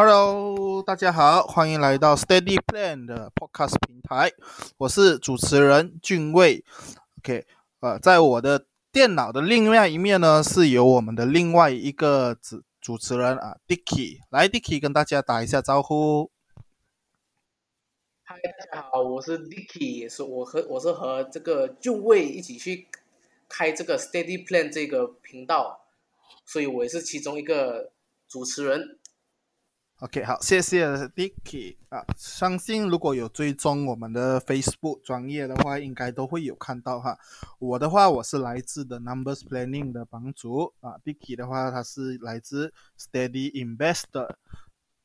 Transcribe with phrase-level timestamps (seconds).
[0.00, 4.30] Hello，大家好，欢迎来到 Steady Plan 的 Podcast 平台，
[4.76, 6.64] 我是主持人俊卫。
[7.18, 7.44] OK，
[7.80, 14.20] 呃，在我的电脑的另外一面呢，是由我们的另外一个主主持人啊，Dicky。
[14.30, 16.30] 来，Dicky 跟大家打一下招呼。
[18.22, 18.36] 嗨，
[18.70, 22.86] 大家好，我是 Dicky，也是我和我是和这个俊卫一起去
[23.48, 25.80] 开这个 Steady Plan 这个频道，
[26.46, 27.90] 所以我也是其中一个
[28.28, 28.97] 主持人。
[30.00, 32.04] OK，好，谢谢 Dicky 啊！
[32.16, 37.18] 相信如果有追踪我们的 Facebook 专业的话，应该都会有看到哈。
[37.58, 44.36] 我的话，我是来自的 Numbers Planning 的帮主啊，Dicky 的话，他是来自 Steady Investor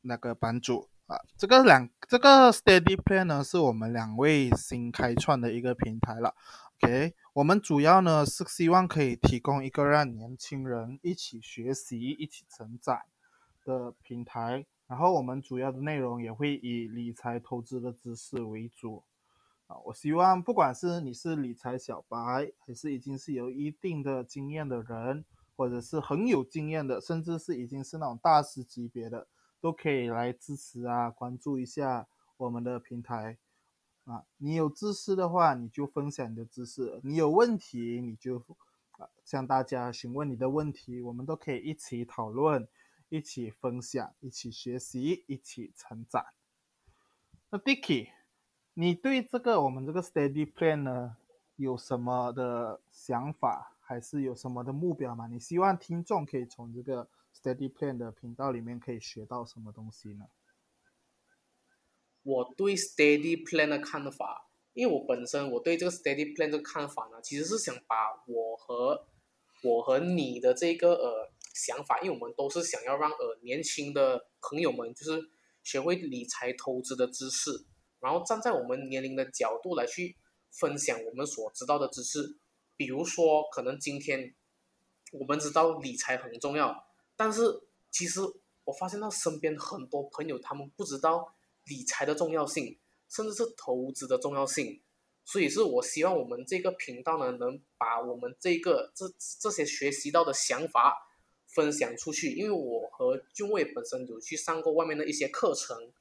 [0.02, 1.18] 那个帮主啊。
[1.36, 6.36] 这个两这个 Steady Plan 呢，是我们两位新开创的一个平台了。
[6.84, 13.00] OK，我们主要呢是希望可以提供一个让年轻人一起学习、一起成长
[13.66, 14.68] 的平台。
[14.86, 19.04] 然后我们主要的内容也会以理财投资的知识为主，
[19.68, 25.24] 啊，我希望不管是你是理财小白，还是已经是有一定的经验的人，
[25.56, 29.28] 或者是很有经验的，甚至是已经是那种大师级别的，
[29.62, 33.38] 都可以来支持啊，关注一下我们的平台，
[34.04, 38.38] 啊，你有知识的话，你就分享你的知识；你有问题，你就
[38.92, 42.68] 啊向大家询问你的问题，我们都可以一起讨论。
[43.14, 46.26] 一起分享，一起学习，一起成长。
[47.52, 48.10] 那 Dicky，
[48.74, 51.18] 你对这个我们这个 Steady Plan 呢，
[51.56, 55.28] 有什么的想法，还是有什么的目标吗？
[55.28, 57.08] 你希望听众可以从这个
[57.40, 60.26] Steady Plan 的频道里面可以学到什么东西呢？
[62.24, 69.06] 我对 Steady Plan 的看法，因为我本身我对这个 Steady Plan 的看法呢，其实是想把我和
[69.62, 71.33] 我和你的这个呃。
[71.54, 75.22] 想法，因为我们都是想要让呃年轻的朋友们就是
[75.64, 77.66] 学会理财投资的知识，
[78.00, 80.18] 然后站在我们年龄的角度来去
[80.52, 82.38] 分享我们所知道的知识。
[82.76, 84.36] 比如说，可能今天
[85.12, 87.42] 我们知道理财很重要，但是
[87.92, 88.20] 其实
[88.64, 94.82] 我发现到身边很多朋友他们不知道理财的重要性，甚至是投资的重要性。
[95.24, 99.06] 所以是我希望我们这个频道呢，能把我们这个这
[99.40, 101.10] 这些学习到的想法。
[101.56, 105.92] 分享出去，因为我和俊卫本身有去上过外面的一些课程，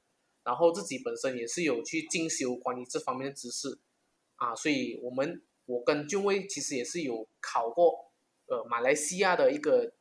[0.42, 3.78] 然后自己本身也是有去进修关于这方面的知识，
[4.36, 8.12] 啊，所以我们我跟俊卫其实也是有考过，
[8.46, 9.92] 呃，马来西亚的一个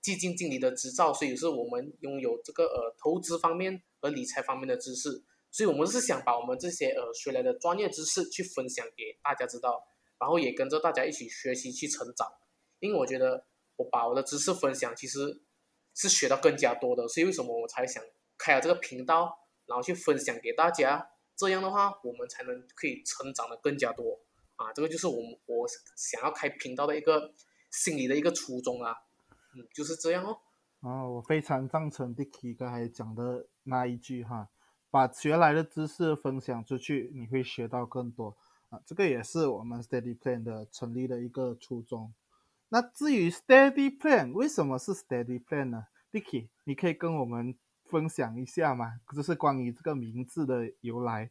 [0.00, 9.82] 基金经理的执照，所以是我们拥有这个呃投资方面和理财方面的知识，所以我们是想把我们这些呃学来的专业知识去分享给大家知道，
[10.18, 12.28] 然后也跟着大家一起学习去成长，
[12.80, 13.47] 因为我觉得。
[13.78, 15.40] 我把我的知识分享，其实
[15.94, 18.02] 是学到更加多的，所以为什么我才想
[18.36, 24.18] 开了这个频道，然后去分享给大家，这样的话我们才能可以成长的更加多
[24.56, 24.72] 啊！
[24.72, 27.32] 这个就是我们我想要开频道的一个
[27.70, 28.94] 心理的一个初衷啊，
[29.54, 30.38] 嗯，就是这样哦。
[30.80, 34.48] 哦，我非常赞成 Dicky 刚才讲的那一句哈，
[34.90, 38.36] 把学来的知识分享出去，你会学到更多
[38.70, 38.80] 啊！
[38.84, 42.12] 这个也是我们 Steady Plan 的成立的一个初衷。
[42.70, 49.00] 那至于 Steady Plan 为什么是 Steady Plan 呢？Dicky，你可以跟我们分享一下吗？
[49.16, 51.30] 就是关于这个名字的由来。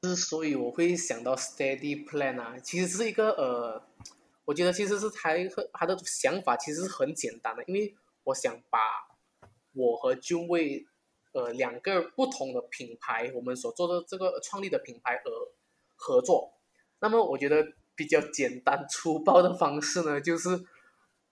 [0.00, 3.82] 之所以我会想到 Steady Plan 啊，其实是一个呃，
[4.46, 7.94] 我觉得其实是他和他的想法其实是很简单的，因为
[8.24, 8.78] 我想把
[9.74, 10.86] 我和君卫
[11.32, 15.30] 呃两个不同的品牌，我们所做的这个创立的品牌而
[15.96, 16.54] 合作，
[17.00, 17.74] 那么我觉得。
[17.98, 20.50] 比较简单粗暴的方式呢，就是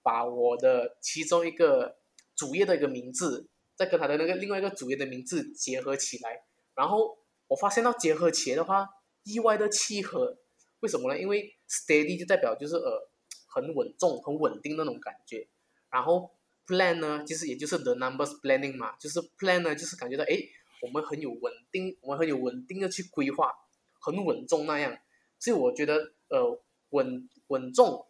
[0.02, 1.96] 把我的其中一个
[2.34, 6.42] 主页的一个名字，再跟他的那个另外一个主页的名字结合起来，
[6.74, 7.16] 然后
[7.46, 8.88] 我发现到结合起来的话，
[9.22, 10.38] 意外的契合。
[10.80, 11.20] 为什么呢？
[11.20, 13.08] 因为 steady 就代表就是呃
[13.48, 15.48] 很稳重、很稳定那种感觉，
[15.88, 16.32] 然后
[16.66, 20.36] plan 呢，其实也就是 the numbers planning 嘛，就是 plan 呢，就是感觉到哎，
[20.82, 23.54] 我们很有稳定，我们很有稳定的去规划，
[24.00, 24.98] 很稳重那样。
[25.38, 26.15] 所以我觉得。
[26.28, 28.06] 呃，稳稳重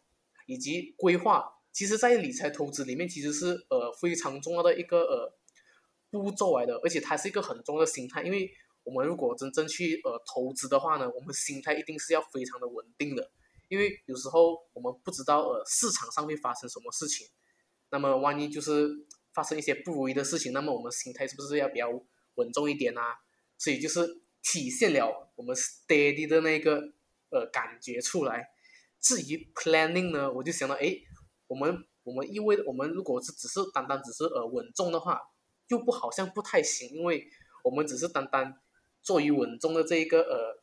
[0.47, 5.39] 以及规划，其实，在理财投资里面，其实是呃非常重要的一个呃
[6.11, 8.23] 步骤来的，而且它是一个很重要的心态。
[8.23, 8.51] 因为
[8.85, 13.31] 我们如果真正去呃投资的话呢，我们心态一定是要非常的稳定的。
[13.69, 17.27] 因为有时候我们不知道呃市场上会发生什么事情，
[17.91, 18.89] 那么万一就是
[19.35, 21.89] 发生一些不如意的事情，那么我们心态是不是要比较
[22.37, 23.19] 稳重一点啊？
[23.59, 26.96] 所以就是体现了我们 steady 的那个。
[27.37, 28.49] 呃，感觉出来。
[29.01, 30.97] 至于 planning 呢，我就想到，哎，
[31.47, 35.21] 我们我们因为我们如果是只是单单只是呃稳重的话，
[35.69, 37.29] 又不好像不太行，因为
[37.63, 38.55] 我们只是单单
[39.03, 40.63] 做于稳重的这一个呃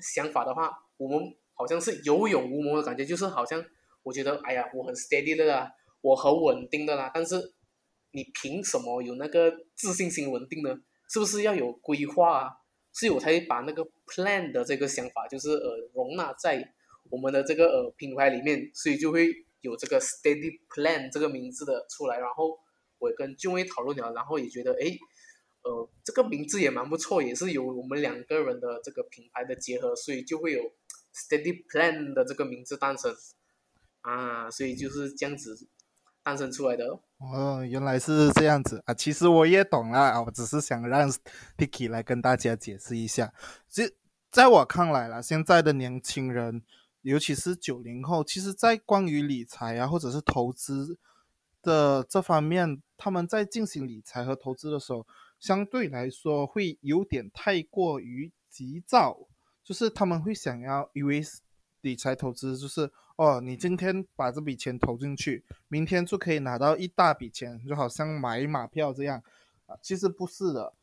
[0.00, 3.64] 想法的话，我们好像是有勇无谋的感觉，就是好像
[4.04, 5.70] 我觉得哎呀，我很 steady 的啦，
[6.00, 7.54] 我很稳定的啦，但是
[8.12, 10.74] 你凭什么有那个自信心稳定呢？
[11.10, 12.50] 是不是要有规划啊？
[12.98, 16.72] 所以我才把那个 plan 的这个想法，就是呃容纳在
[17.10, 19.28] 我们的这个呃品牌里面，所以就会
[19.60, 22.58] 有这个 steady plan 这个名字的出来，然后。
[23.00, 24.86] 我跟俊威讨论了，然后也觉得，哎，
[25.62, 30.60] 呃，这个名字也蛮不错，也是有我们两个人的这个品牌的结合，所以就会有
[31.14, 33.14] Steady Plan 的这个名字诞生，
[34.00, 35.68] 啊，所以就是这样子
[36.24, 36.98] 诞生出来的。
[37.18, 38.94] 哦，原来是这样子啊！
[38.94, 41.10] 其实我也懂了，我只是想让
[41.56, 43.32] Dicky 来跟大家解释一下。
[43.68, 43.96] 其实
[44.30, 46.62] 在我看来啦，现在的年轻人，
[47.02, 50.98] 尤其是九零后，其实在关于理财啊，或者是投资。
[51.60, 55.04] 的这方面，他们在进行理财和投资的时候，
[55.40, 59.18] 相对来说会有点太过于急躁，
[59.64, 61.20] 就是他们会想要以为
[61.88, 69.22] 理财投资就是哦，你今天把这笔钱投进去，明天就可以拿到一大笔钱，就好像买马票这样
[69.66, 69.74] 啊。
[69.80, 70.74] 其实不是的，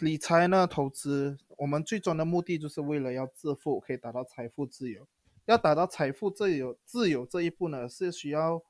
[0.00, 5.06] 理财呢，投资我们最终的目的就是为了要致富，可以达到财富自由。
[5.46, 8.62] 要达到财富自由，自由这一步呢，是需要。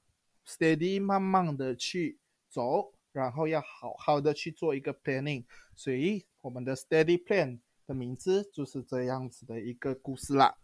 [0.47, 2.19] steady 慢慢的去
[2.51, 5.43] 走，然后要好好的去做一个 planning，
[5.75, 10.55] 所以我们的 steady plan 的名字就是这样子的一个故事啦。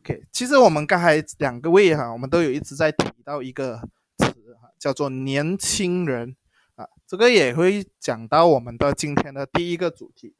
[0.00, 3.80] OK，其实我们刚才两个位哈，我们都有一直在提到一个
[4.18, 4.26] 词
[4.60, 6.36] 哈，叫做年轻人
[6.76, 10.34] 啊，这个也会讲到我们的今天的第一个主题，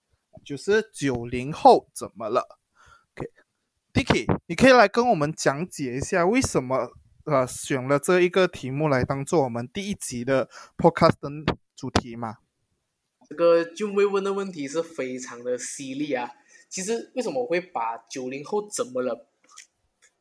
[0.45, 2.59] 就是九零后怎么了
[3.15, 6.93] ？OK，Dicky，你可以来跟我们讲解一下为什么？
[7.25, 11.45] 呃，选了这一个题目来当做我们第一集的 podcast
[11.77, 12.39] 主题嘛？
[13.29, 16.31] 这个俊威问的问题是非常的犀利啊！
[16.71, 19.29] 其实为什么我会把九零后怎么了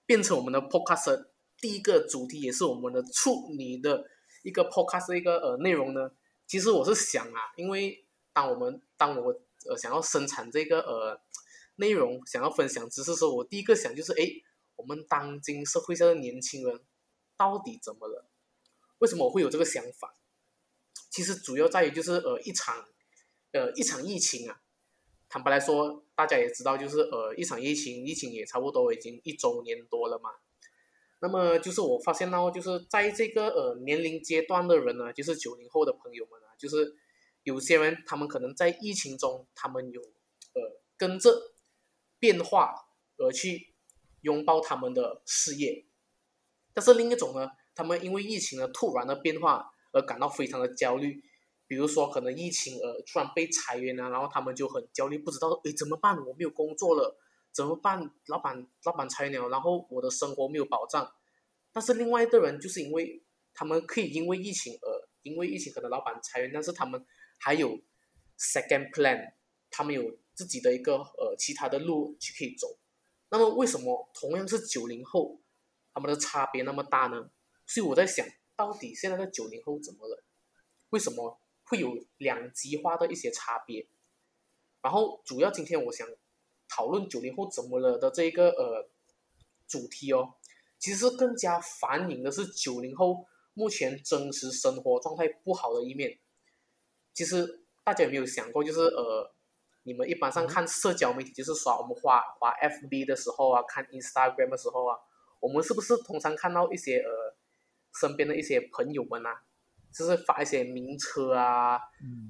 [0.07, 1.27] 变成我们的 podcast
[1.59, 4.09] 第一个主题，也是我们的处女的
[4.42, 6.09] 一个 podcast 一个呃内容呢？
[6.48, 9.39] 其实我是想啊，因为当我们当我
[9.69, 11.21] 呃想要生产这个呃
[11.75, 14.27] 内容，想要分享知识的时候，我第一个想就是哎，
[14.77, 16.81] 我们当今社会上的年轻人。
[17.39, 18.31] 到底怎么了？
[18.98, 20.15] 为什么我会有这个想法？
[21.12, 22.83] 其实主要在于就是呃一场，
[23.51, 24.60] 呃一场疫情啊。
[25.30, 30.31] 坦白来说，大家也知道，就是呃一场疫情，疫情也差不多已经一周年多了嘛。
[31.19, 36.96] 那么就是我发现到，就是在这个呃年龄阶段的人呢，就是九零后的朋友们啊，就是
[37.44, 41.54] 有些人他们可能在疫情中，他们有呃跟着
[42.18, 42.74] 变化
[43.18, 43.75] 而去
[44.22, 45.86] 拥抱他们的事业。
[46.74, 51.22] 但是另一种呢，他们因为疫情的突然的变化而感到非常的焦虑，
[51.68, 56.18] 比如说可能疫情而突然被裁员啊，然后他们就很焦虑，不知道诶怎么办？
[56.25, 57.19] 我没有工作了，
[57.52, 58.10] 怎么办？
[58.28, 61.12] 老板老板裁员了，然后我的生活没有保障。
[61.74, 63.24] 但是另外一个人就是因为
[63.54, 67.06] 他们可以因为疫情而因为疫情可能老板裁员，但是他们
[67.38, 67.80] 还有
[68.40, 69.34] second plan，
[69.70, 72.77] 他们有自己的一个呃其他的路去可以走。
[73.30, 75.41] 那么为什么同样是九零后？
[75.94, 77.32] 他们的差别那么大呢？
[77.65, 78.24] 所以我在想，
[78.56, 80.24] 到底现在的九零后怎么了？
[80.91, 83.88] 为什么会有两极化的一些差别？
[84.81, 86.07] 然后主要今天我想
[86.69, 88.89] 讨论九零后怎么了的这个呃
[89.67, 90.33] 主题哦，
[90.79, 96.17] 其实更加反映的是九零后目前真实生活状态不好的一面。
[97.13, 99.33] 其实大家有没有想过，就是呃，
[99.83, 104.97] 你们一般上看社交媒体，就是刷我们滑滑 FB 的时候啊，看 Instagram 的时候啊。
[105.39, 107.36] 我们是不是通常看到一些呃
[108.00, 109.43] 身边的一些朋友们啊，
[109.94, 111.79] 就是发一些名车啊，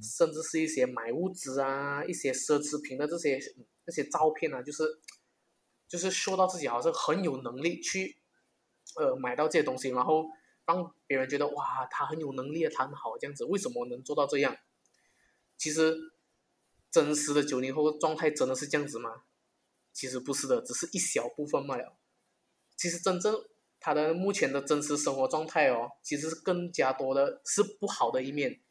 [0.01, 3.39] 甚至是一些买物资啊、一些奢侈品的这些
[3.85, 4.83] 那些照片啊，就是
[5.87, 8.17] 就是说到自己好像很有能力去
[8.95, 10.25] 呃买到这些东西，然后
[10.65, 14.55] 让别人觉得哇他很有能力啊，他很好这样子，为什么能做到这样？
[15.57, 15.95] 其实
[16.91, 19.23] 真实的九零后状态真的是这样子吗？
[19.91, 21.97] 其实不是的，只是一小部分罢了。
[22.75, 23.43] 其实真正
[23.79, 28.61] 他的目前的真实生活状态哦，其实更加多的是不好的一面。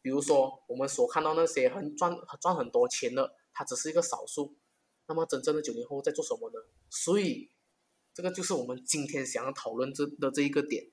[0.00, 4.56] 比如说我们所看到那些很赚很赚很多钱的，他只是一个少数。
[5.06, 6.58] 那么真正的九零后在做什么呢？
[6.88, 7.50] 所以
[8.14, 10.90] 这个就是我们今天想要讨论这的这一个点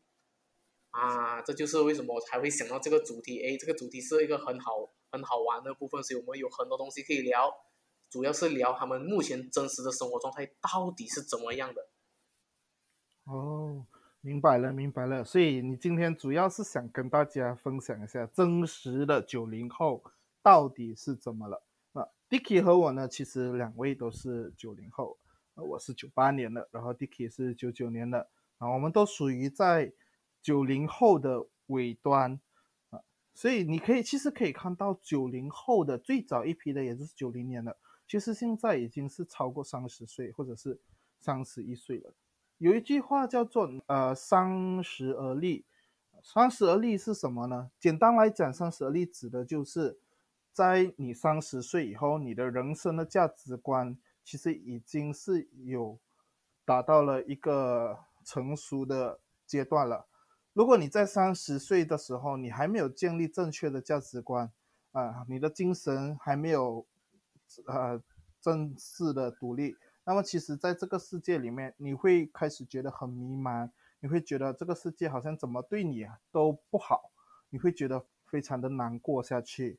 [0.90, 3.40] 啊，这就是为什么我才会想到这个主题。
[3.42, 7.52] 哎，这个主题是一个很好很好玩的部分，所以我们有很多东西可以聊，
[8.10, 11.90] 主要是聊他们目前真实的生活状态到底是怎么样的。
[13.30, 13.86] 哦，
[14.22, 15.24] 明白了，明白了。
[15.24, 20.04] 所以你今天主要是想跟大家分享一下真实的九零后
[20.42, 21.62] 到底是怎么了。
[21.92, 25.20] 那 Dicky 和我呢，其实两位都是九零后，
[25.54, 29.94] 我是九八年的，然后 Dicky 是九九年的，啊，我们都属于在
[30.42, 32.40] 九零后的尾端
[32.90, 33.00] 啊。
[33.36, 40.80] 所以你可以其实可以看到九零后的最早一批的，也就是九零年的，其实现在已经是超过三十岁或者是
[41.20, 42.12] 三十一岁了。
[42.60, 45.66] 有一句话叫做“呃，三十而立”，
[46.22, 47.72] 三十而立是什么呢？
[47.80, 49.98] 简单来讲，三十而立指的就是
[50.52, 55.98] 在你三十岁以后，你的人生的价值观其实已经是有
[56.66, 60.08] 达到了一个成熟的阶段了。
[60.52, 64.52] 如果你在三十岁的时候，你还没有建立正确的价值观，
[64.92, 66.86] 啊，你的精神还没有
[67.68, 68.04] 呃
[68.42, 69.78] 正式的独立。
[70.10, 77.12] 那么其实，在这个世界里面，你会开始觉得很迷茫，你会觉得这个世界好像怎么对你都不好，
[77.52, 79.78] 你会觉得非常的难过下去。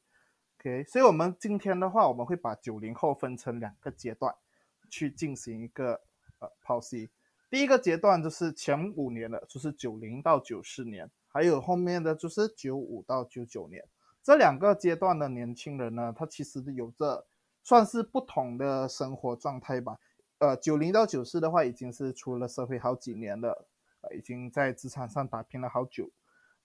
[0.60, 4.32] OK，所以我们今天的话，我们会把九零后分成两个阶段
[4.88, 6.00] 去进行一个
[6.38, 7.10] 呃剖析。
[7.50, 13.84] 第一个阶段就是前五年的，就是九零到九四年，还有后面的就是九五到九九年。
[14.22, 17.26] 这两个阶段的年轻人呢，他其实有着
[17.64, 19.99] 算是不同的生活状态吧。
[20.40, 23.68] 呃，九零到九四的话，已经是出了社会好几年了，
[24.00, 26.11] 呃，已经在职场上打拼了好久，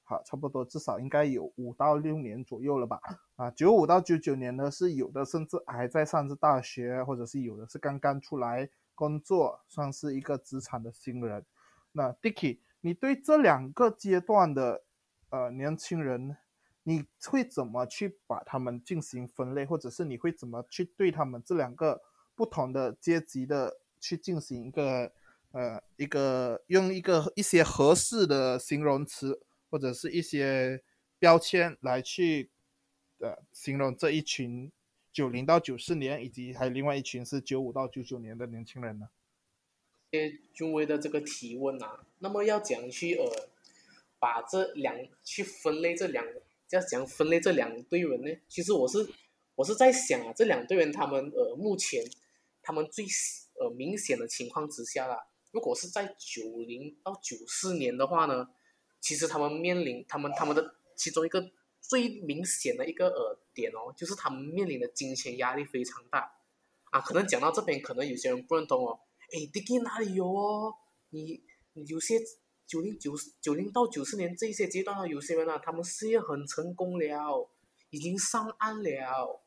[0.05, 3.01] 好，差不多至少应该有五到六年左右了吧。
[3.36, 11.46] 啊，九五到九九年呢，是有的甚至还在上着大学，或者是有的是刚刚出来工作，算是一个职场的新人。
[11.91, 14.86] 那 Dicky，你对这两个阶段的
[15.32, 16.38] 呃年轻人，
[16.84, 22.01] 你会怎么去把他们进行分类，或者是你会怎么去对他们这两个？
[22.36, 25.12] 不同的阶级的去进行一个
[25.51, 30.84] 呃一个用一个一些合适的形容词或者是一些
[31.18, 32.50] 标签来去
[33.20, 34.70] 呃形容这一群
[35.13, 39.08] 九零到九四年以及还有另外一群是九五到九九年的年轻人呢？
[40.12, 43.50] 谢君威的这个提问啊，那么要讲去呃
[44.20, 46.25] 把这两去分类这两
[46.72, 48.38] 要讲分类这两队人呢？
[48.50, 49.08] 其实我是
[49.56, 52.04] 我是在想啊，这两队人他们呃目前。
[52.65, 53.05] 他们最
[53.60, 55.17] 呃明显的情况之下啦，
[55.51, 58.48] 如果是在九零到九四年的话呢，
[59.00, 66.29] 其实他们面临他们他们的其中一个最明显的一个呃点哦，就是他们面临的金钱压力非常大
[66.91, 67.00] 啊。
[67.00, 69.00] 可能讲到这边，可能有些人不认同哦。
[69.31, 70.74] 哎，d i c k y 哪里有哦？
[71.12, 71.41] 你
[71.88, 72.19] 有些
[72.67, 77.50] 九零九九零到九四年这些阶段啊，有些人啊，他们事业很成功了，
[77.91, 79.45] 已经上岸了。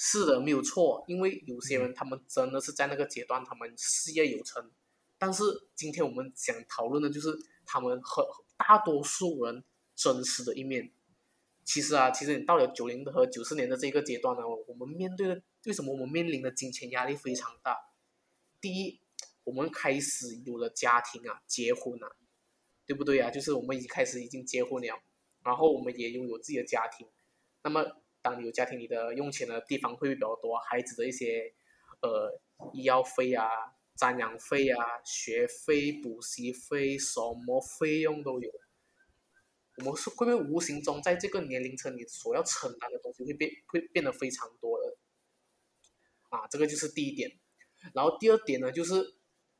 [0.00, 4.70] 是的，没有错，因为有些人他们真的是在那个阶段，他们事业有成。
[5.18, 5.42] 但是
[5.74, 7.36] 今天我们想讨论的就是
[7.66, 8.24] 他们和
[8.56, 9.64] 大多数人
[9.96, 10.92] 真实的一面。
[11.64, 17.76] 其实啊，其实你到了九零和九四年的这个阶段呢，我们面对的为什么我们面临的金钱压力非常大？
[18.60, 19.00] 第一，
[19.42, 22.06] 我们开始有了家庭啊，结婚啊，
[22.86, 23.32] 对不对啊？
[23.32, 25.02] 就是我们已经开始已经结婚了，
[25.42, 27.08] 然后我们也拥有自己的家庭，
[27.64, 27.84] 那么。
[28.20, 31.54] 当你有家庭，你的用钱的地方会比较多，孩子的一些，
[32.02, 32.40] 呃，
[32.72, 33.46] 医药费啊、
[33.96, 38.50] 赡养费啊、学费、补习费，什么费用都有。
[39.76, 44.96] 我们是会不会无形中在这个年龄层，你所要承担的东西会变会变得非常多的？
[46.30, 47.38] 啊，这个就是第一点。
[47.94, 49.14] 然后第二点呢，就是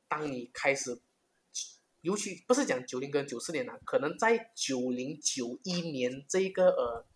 [0.08, 1.00] 当你开始，
[2.00, 7.06] 尤其不是讲九零跟九四年啊，可能在九零九一年这个呃。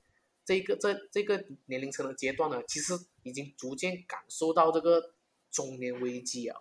[0.45, 5.15] 这个这这个年龄层的阶段呢，其实已经逐渐感受到这个
[5.51, 6.61] 中年危机啊。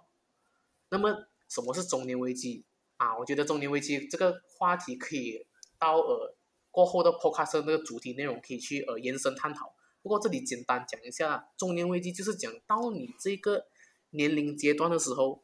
[0.90, 2.64] 那么什么是中年危机
[2.98, 3.18] 啊？
[3.18, 5.48] 我觉得中年危机这个话题可以
[5.80, 6.36] 到呃
[6.70, 9.74] 过后的 podcast 那个主题内容可以去呃延伸探讨。
[10.04, 13.66] 不过这里简单讲一下，中年危机就是讲到你这个
[14.12, 15.42] 年龄阶段的时候，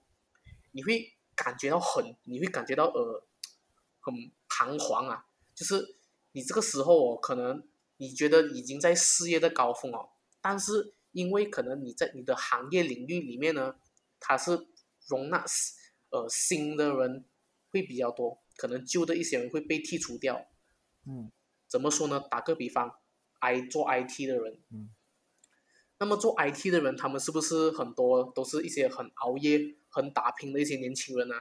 [0.74, 3.24] 你会感觉到很，你会感觉到呃
[4.00, 4.14] 很
[4.48, 5.26] 彷徨啊，
[5.56, 5.98] 就是
[6.34, 7.68] 你这个时候哦可能。
[7.98, 10.10] 你觉得已经在事业的高峰哦，
[10.42, 13.76] 但是因为可能你在你的行业领域里面呢，
[14.20, 14.68] 它是
[15.08, 15.44] 容纳
[16.12, 17.26] 呃新的人
[17.72, 20.48] 会比较多，可能旧的一些人会被剔除掉。
[21.06, 21.32] 嗯，
[21.68, 22.20] 怎么说呢？
[22.30, 23.00] 打个比方
[23.40, 24.90] ，I 做 IT 的人，嗯，
[25.98, 31.36] 那么做 IT 的人，他们是不是很多都是一些很熬夜、很打拼的一些年轻人呢？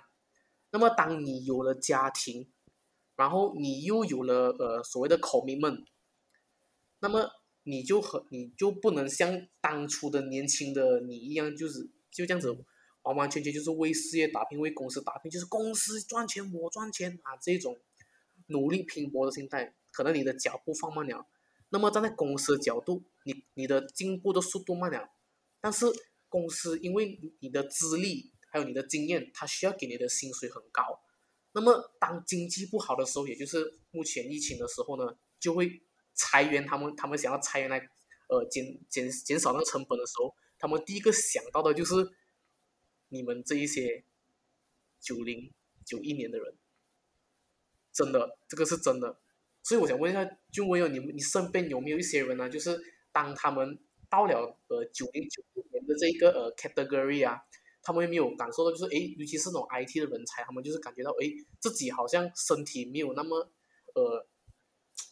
[0.71, 2.51] 那么当你有了家庭，
[3.15, 5.85] 然后你又有了呃所谓的 commitment。
[7.01, 7.31] 那么
[7.65, 12.51] 你就和，你就不能像当初的年轻的你一样，就是就这样子，
[13.03, 17.77] 完完全全就是为事业打拼，为公司打拼，就是公司赚钱我赚钱啊这种
[18.47, 21.27] 努力拼搏的心态，可能你的脚步放慢了。
[21.69, 25.11] 那么站在公司的角度，你你的进步的速度慢了，
[25.61, 25.87] 但是
[26.29, 31.01] 公司因为你的资历还有你的经验，它需要给你的薪水很高。
[31.53, 35.83] 那么当经济不好的时候，也就是目前疫情的时候呢，就会
[36.17, 36.67] 裁员。
[36.67, 37.79] 他们他们想要裁员来，
[38.29, 41.95] 呃减减减少那个成本的时候，他们第一个想到的就是
[43.11, 44.05] 你们这一些
[44.99, 45.53] 九零
[45.85, 46.57] 九一年的人，
[47.93, 49.21] 真的，这个是真的。
[49.63, 52.49] 所以我想问一下，就问有你们，你身边有没有一些人呢？
[52.49, 52.81] 就是
[53.13, 57.43] 当他们到了呃九零九五年的这一个呃 category 啊，
[57.83, 63.51] 他们有没有感受到，就是诶，尤其是那种 IT 的人才，他们就是感觉到诶，自己好像身体没有那么
[63.95, 64.27] 呃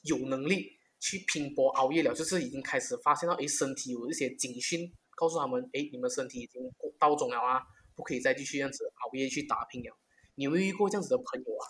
[0.03, 6.63] 有能力去拼搏熬夜了，就是已经开始发现到诶，身体有一些警讯，告诉他们诶，你们身体已经
[6.99, 7.61] 到中了啊，
[7.95, 9.95] 不可以再继续这样子熬夜去打拼了。
[10.35, 11.65] 你有没有遇过这样子的朋友啊？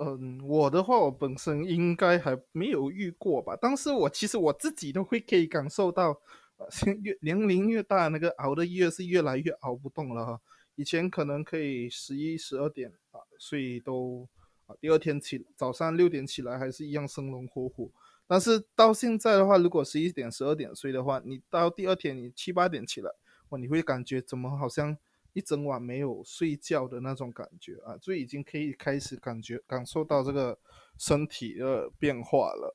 [0.00, 3.56] 嗯，我的话，我本身应该还没有遇过吧。
[3.60, 6.20] 但是我其实我自己都会可以感受到，
[6.56, 6.66] 呃，
[7.02, 10.40] 越年龄越大，那个熬的夜是越来越熬不动了哈。
[10.74, 14.28] 以前可能可以十一、十二点啊睡都
[14.66, 17.92] 啊，第二天起早上六点起来还是一样生龙活虎。
[18.28, 23.10] 但是到现在的话，如果十一点、十二点睡的话，你到第二天你七八点起来，
[23.48, 24.96] 哇，你会感觉怎么好像？
[25.34, 30.58] 一整晚没有睡觉的那种感觉啊，就已经可以开始感觉感受到这个
[30.96, 32.74] 身体的变化了。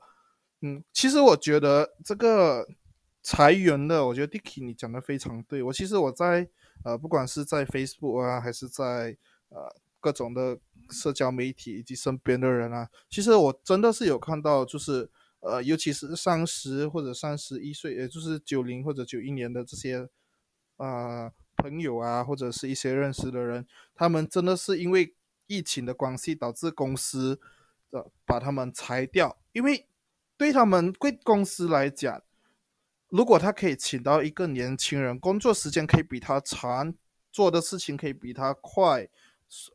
[0.61, 2.65] 嗯，其实我觉得这个
[3.21, 5.61] 裁员的，我觉得 Dicky 你讲的非常对。
[5.61, 6.47] 我其实我在
[6.85, 9.17] 呃，不管是在 Facebook 啊，还是在
[9.49, 10.57] 呃各种的
[10.89, 15.09] 社交媒体以及身边的人啊，其实我真的是有看到，就是
[15.43, 20.09] 呃，尤其是三十或者三十一岁，也就是九零或者九一年的这些
[20.77, 21.31] 啊。
[21.55, 27.39] 朋友啊，或者是一些认识的人，他们真的是因为疫情的关系，导致公司
[27.91, 29.37] 的把他们裁掉。
[29.53, 29.87] 因为
[30.35, 32.21] 对他们贵公司来讲，
[33.07, 36.93] 如果他可以请到一个年轻人，工作时间可以比他长，
[37.31, 39.07] 做的事情可以比他快，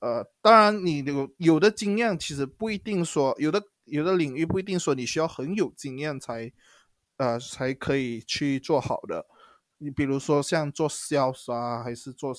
[0.01, 6.53] 呃，当然你有有的经验，其实不一定说有的有的领域不一定说你需要很有经验才
[7.17, 9.27] 呃才可以去做好的。
[9.79, 12.35] 你比如说像做 sales 啊，还是做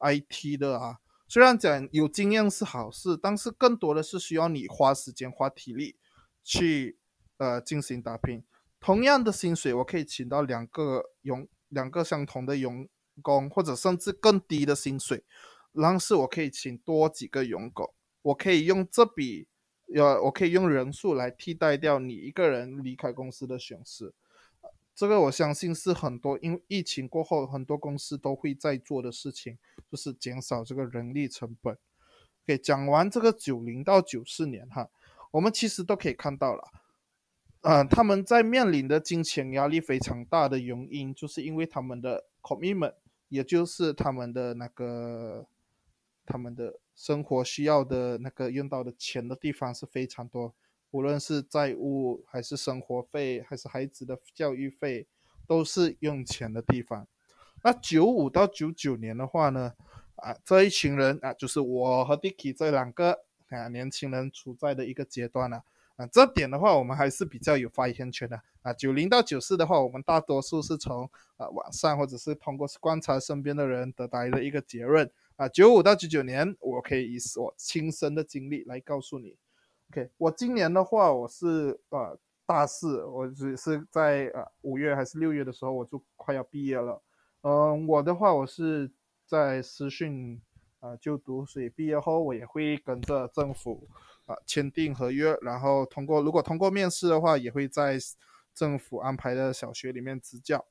[0.00, 5.96] IT 的啊，虽然讲有经验是好事，但是更多的是需要你花时间、花体力
[6.42, 6.98] 去
[7.38, 8.44] 呃进行打拼。
[8.78, 12.88] 同样的薪水，我可以请到两个佣两个相同的佣
[13.22, 15.24] 工，或者甚至更低的薪水，
[15.72, 19.46] 但是我可以请多几个佣工，我可以用这笔，
[19.94, 24.12] 要，我可以用人数来替代掉你一个人离开公司的损失。
[24.94, 29.56] 这个我相信是很多，因为疫情过后，很多公司都会在做的事情，
[29.90, 31.76] 就是减少这个人力成本。
[32.44, 34.90] OK，讲完这个九零到九四年哈，
[35.30, 36.62] 我们其实都可以看到了，
[37.62, 42.94] 呃，他们在面临的金钱压力非常大的原因，就是因为他们的 commitment，
[43.28, 45.46] 也就是他们的那个
[46.32, 50.54] 他们的生活需要的那个用到的钱的地方是非常多。
[50.90, 55.06] 无论是债务还是生活费，还是孩子的教育费，
[55.46, 57.06] 都是用钱的地方。
[57.62, 59.74] 那九五到九九年的话呢，
[60.16, 63.18] 啊，这一群人啊，就是我和 Dicky 这两个
[63.50, 65.62] 啊年轻人处在的一个阶段了。
[65.96, 68.40] 啊，这点的话，我们还是比较有发言权的。
[68.62, 75.10] 啊，九零到九四的话，我们大多数是从啊网上或者是通过观察身边的人得来的一个结论。
[75.36, 79.36] 啊，九五到九九年，我可以以我亲身的经历来告诉你。
[79.90, 87.02] OK，我今年的话，我是呃大四，我只是在呃五月还是六月的时候，我就快要毕业了。
[87.40, 88.90] 嗯，我的话，我是
[89.26, 90.40] 在私训
[90.80, 93.88] 啊就读，所以毕业后我也会跟着政府
[94.26, 97.98] 啊签订合约，然后通过如果通过面试的话，也会在
[98.54, 100.66] 政府安排的小学里面支教。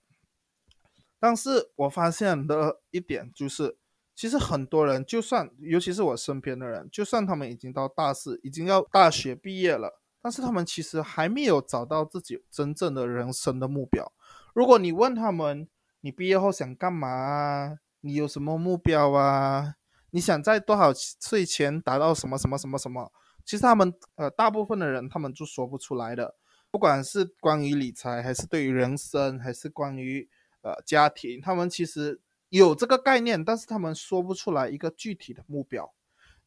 [1.19, 3.78] 但是我发现的一点就是。
[4.13, 14.12] 其实很多人，就算尤其是我身边的人，就算他们已经到大四，已经要大学毕业了，但是他们其实还没有找到自己真正的人生的目标。
[14.54, 15.67] 如果你问他们，
[16.02, 17.80] 你毕业后想干嘛？
[18.02, 19.76] 你有什么目标啊？
[20.12, 23.12] 你想在多少岁前达到什么什么什么什么？
[23.43, 26.36] 其实他们呃，大部分的人他们就说不出来的。
[26.69, 30.30] 不管是关于理财，还是对于人生，还是关于
[30.62, 32.21] 呃家庭，他们其实。
[32.52, 35.94] 有这个概念，但是他们说不出来一个具体的目标。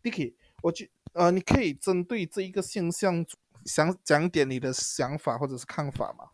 [0.03, 3.25] Dicky，我觉呃，你可以针对这一个现象，
[3.65, 6.33] 想讲点你的想法或者是看法吗？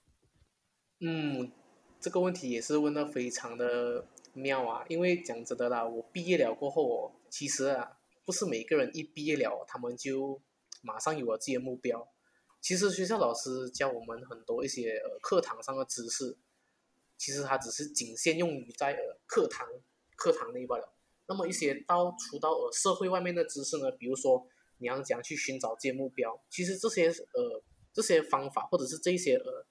[0.99, 1.53] 嗯，
[2.01, 4.85] 这个问题也是问的非常的妙啊！
[4.89, 10.43] 因为讲真的啦，我毕业了过后哦，其实啊，不是每个人一毕业了，他们就
[10.83, 12.09] 马上有了自己的目标。
[12.61, 16.37] 其实学校老师教我们很多一些呃课堂上的知识，
[17.21, 19.69] 其实它只是仅限用于在呃课堂
[20.17, 20.91] 课堂内罢了。
[21.27, 29.67] 那么一些到出到呃社会外面的知识呢，比如说你要怎样去寻找这些目标，其实这些呃这些方法或者是这些呃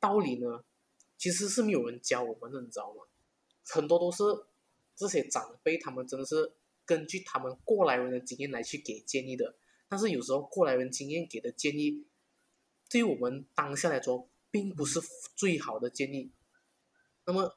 [0.00, 0.64] 道理呢，
[1.18, 3.02] 其实是没有人教我们的，你知道吗？
[3.66, 4.24] 很多都是
[4.96, 6.54] 这些长辈他们真的是
[6.86, 9.56] 根据他们过来人的经验来去给建议的，
[9.90, 12.06] 但是有时候过来人经验给的建议，
[12.88, 15.00] 对于我们当下来说，并不是
[15.36, 16.32] 最好的建议。
[17.26, 17.56] 那么，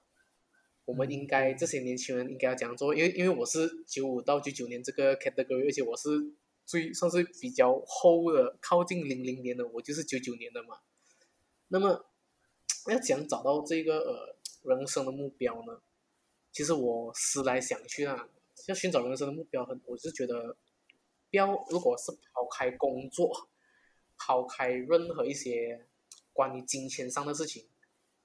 [0.86, 6.10] 我们应该这些年轻人应该要这样做，因为因为我是九五到九九年这个 category，而且我是
[6.65, 10.79] 最算是比较后的，靠近零零年的，我就是九九年的嘛。
[11.69, 12.06] 那么，
[12.88, 15.82] 要讲找到这个呃人生的目标呢？
[16.51, 18.29] 其实我思来想去啊，
[18.67, 20.56] 要寻找人生的目标，很我是觉得，
[21.32, 23.49] 标如果是抛开工作，
[24.17, 25.88] 抛开任何一些
[26.34, 27.67] 关于金钱上的事情，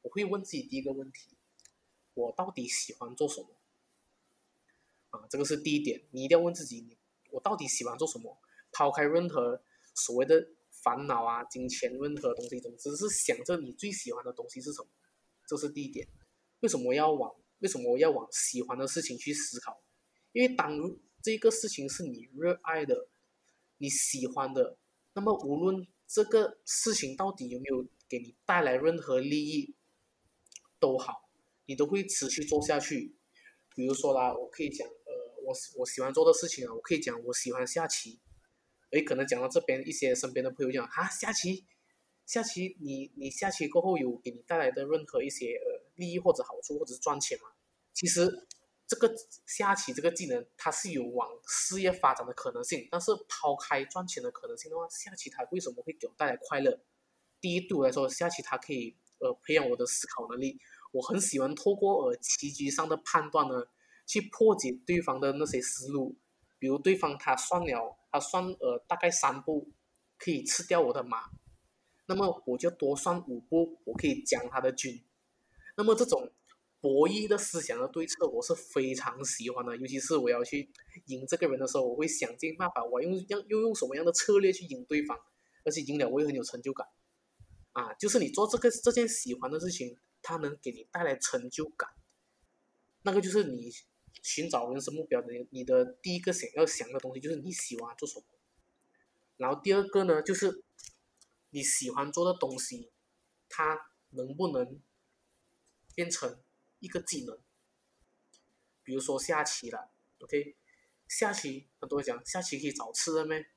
[0.03, 1.37] 我会问自己第一个问题：
[2.15, 3.49] 我到底喜欢做什么？
[5.11, 6.97] 啊，这个是第一点，你一定要问自己，你
[7.31, 8.37] 我到底喜欢做什么？
[8.73, 9.63] 抛开任何
[9.95, 14.89] 所谓的烦恼啊、金钱任何东西，总之是想着你最喜欢的东西是什么，
[15.47, 16.09] 这是第一点。
[16.61, 17.35] 为什么要往？
[17.61, 19.83] 为什么要往喜欢的事情去思考？
[20.33, 20.79] 因为当
[21.21, 23.09] 这个事情是你热爱的、
[23.79, 24.79] 你喜欢的，
[25.15, 29.75] 那么无论这个事情到底有没有给你带来任何利益，
[30.81, 31.29] 都好，
[31.67, 33.15] 你都会持续做下去。
[33.75, 38.21] 比如说啦，我可以讲，呃，我我喜欢做的事情啊，我可以讲我喜欢下棋。
[38.91, 41.67] 诶，可能讲到这边，一些身边的朋友讲啊，下棋，
[42.25, 45.79] 下棋，你你下棋过后有给你带来的任何一些呃。
[45.99, 47.49] 利益或者好处，或者是赚钱嘛？
[47.93, 48.47] 其实
[48.87, 49.13] 这个
[49.47, 52.87] 下棋这个技能，它是有往事业发展的可能性。
[52.89, 56.81] 但是抛开赚钱的可能性的话，下棋它为什么会给我带来快乐？
[57.41, 60.59] 第一，对我来说，下棋它可以呃培养我的思考能力。
[60.93, 63.67] 我很喜欢透过呃棋局上的判断呢，
[64.07, 66.17] 去破解对方的那些思路。
[66.59, 69.71] 比如对方他算了，他算呃大概三步
[70.19, 71.19] 可以吃掉我的马，
[72.07, 75.05] 那么我就多算五步，我可以将他的军。
[75.77, 76.33] 那么这种
[76.81, 79.77] 博弈的思想的对策，我是非常喜欢的。
[79.77, 80.69] 尤其是我要去
[81.07, 85.17] 赢这个人的时候，我会想尽办法，我用用又用什么样的策略去赢对方，
[85.65, 86.89] 而且赢了我也很有成就感。
[87.79, 91.89] 啊，就是你做这个这件喜欢的事情，它能给你带来成就感，
[93.03, 93.71] 那个就是你
[94.23, 98.25] 寻找人生目标的你的第一个想要想的东西，就是你喜欢做什么。
[99.37, 100.65] 然后第二个呢，就是
[101.51, 102.91] 你喜欢做的东西，
[103.49, 103.79] 它
[104.11, 104.81] 能不能？
[105.95, 106.41] 变成
[106.79, 107.37] 一个技能，
[108.85, 110.55] 比如说下棋了，OK，
[111.09, 113.51] 下棋很多人讲下棋可以找吃的咩？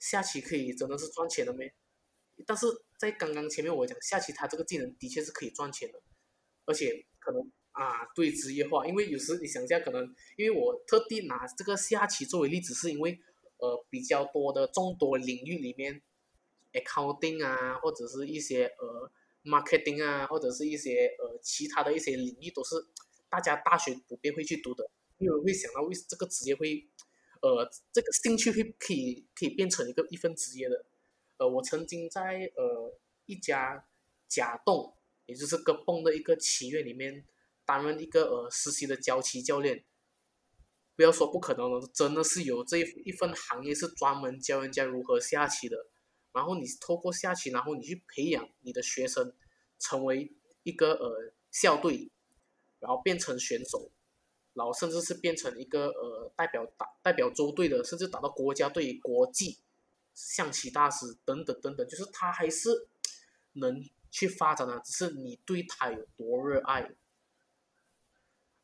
[0.00, 1.72] 下棋可以真的是赚钱的咩？
[2.46, 2.66] 但是
[2.98, 6.00] 在刚刚前面我讲下棋，它这个技能的确是可以赚钱的，
[6.64, 7.40] 而且可能
[7.72, 10.02] 啊对职业化，因为有时你想一下，可能
[10.36, 13.18] 因为我特地拿这个下棋作为例子，是因为
[13.58, 16.02] 呃比较多的众多领域里面
[16.72, 19.10] ，accounting 啊或者是一些呃。
[19.46, 22.76] marketing 啊，或者是一些呃其他的一些领域，都是
[23.28, 26.88] 大家大学普遍会去读的，因为会想到为这个职业会，
[27.42, 30.86] 呃，这个兴趣会可以可以变成一个一份职业的。
[31.36, 33.86] 呃，我曾经在呃一家
[34.28, 37.24] 甲洞，也就是个蹦的一个企业里面
[37.64, 39.84] 担任一个呃实习的教棋教练。
[40.96, 45.88] 不要说不可能了，真的是有这一份行业是专门教人家如何下棋的。
[46.32, 49.32] 然后你透过下棋，然后你去培养你的学生，
[49.78, 52.10] 成为一个呃校队，
[52.78, 53.90] 然后变成选手，
[54.52, 59.58] 然后甚至是变成一个呃代表打代表州队的，甚至打到国家队、国际
[60.14, 62.88] 象棋大师等等等等，就是他还是
[63.52, 66.94] 能去发展的，只是你对他有多热爱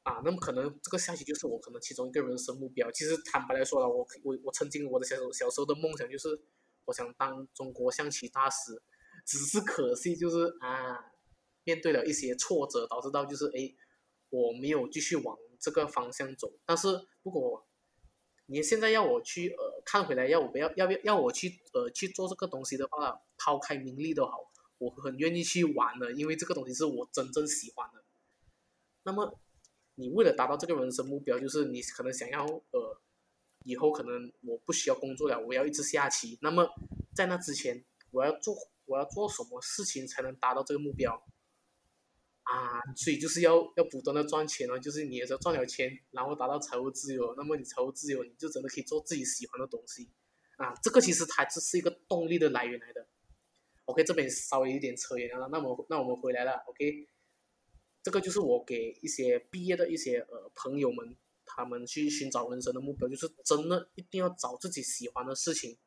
[0.05, 0.23] 啊。
[0.25, 2.91] 那么可能这个下棋就是我可能其中一个人生目标。
[2.93, 6.41] 其实坦白来说了，我我我曾经我的小小时候的梦想就是。
[6.87, 8.83] 我想当中国象棋大师，
[9.25, 11.13] 只是可惜就是啊，
[11.63, 13.73] 面对了一些挫折，导致到就是哎，
[14.31, 16.51] 我没有继续往这个方向走。
[16.65, 16.89] 但是
[17.23, 17.65] 如果
[18.51, 28.03] 你现在要我去呃看回来，要我不要要不要要我去呃去做这个东西的话，抛开名利都好，我很愿意去玩的，因为这个东西是我真正喜欢的。
[29.05, 29.39] 那么
[29.95, 33.01] 你为了达到这个人生目标，就是你可能想要呃。
[33.67, 36.39] 以后可能我不需要工作了，我要一直下棋。
[36.41, 36.67] 那么
[37.15, 41.23] 在那之前，我要做我要做什么事情才能达到这个目标？
[42.51, 50.11] 啊，所以就是要要不断的赚钱哦，就是你也是赚了钱，然后达到财务自由，那么你财务自由，你就真的可以做自己喜欢的东西
[50.57, 50.75] 啊。
[50.83, 53.07] 这个其实它只是一个动力的来源来的。
[53.85, 56.65] OK，这边稍微有点扯远了，那么那我们回来了。
[56.67, 57.07] OK，
[58.03, 65.79] 这个就是我给一些毕业的一些呃朋友们，他们去寻找人生的目标，就是真的一定要找自己喜欢的事情，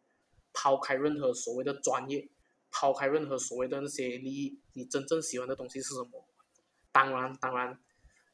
[0.54, 2.30] 抛开任何所谓的专业，
[2.72, 6.26] 抛开任何所谓的那些利益，你真正喜欢的东西是什么？
[6.94, 7.78] 当然，当然，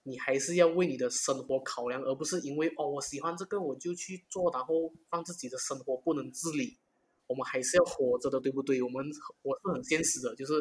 [0.03, 6.77] 你还是要为你的生活考量，而不是因为哦我喜欢这个我就去做，然后让自己的生活不能自理。
[7.25, 8.81] 我们还是要活着的，对不对？
[8.81, 9.05] 我们
[9.43, 10.53] 我是很现实的，就是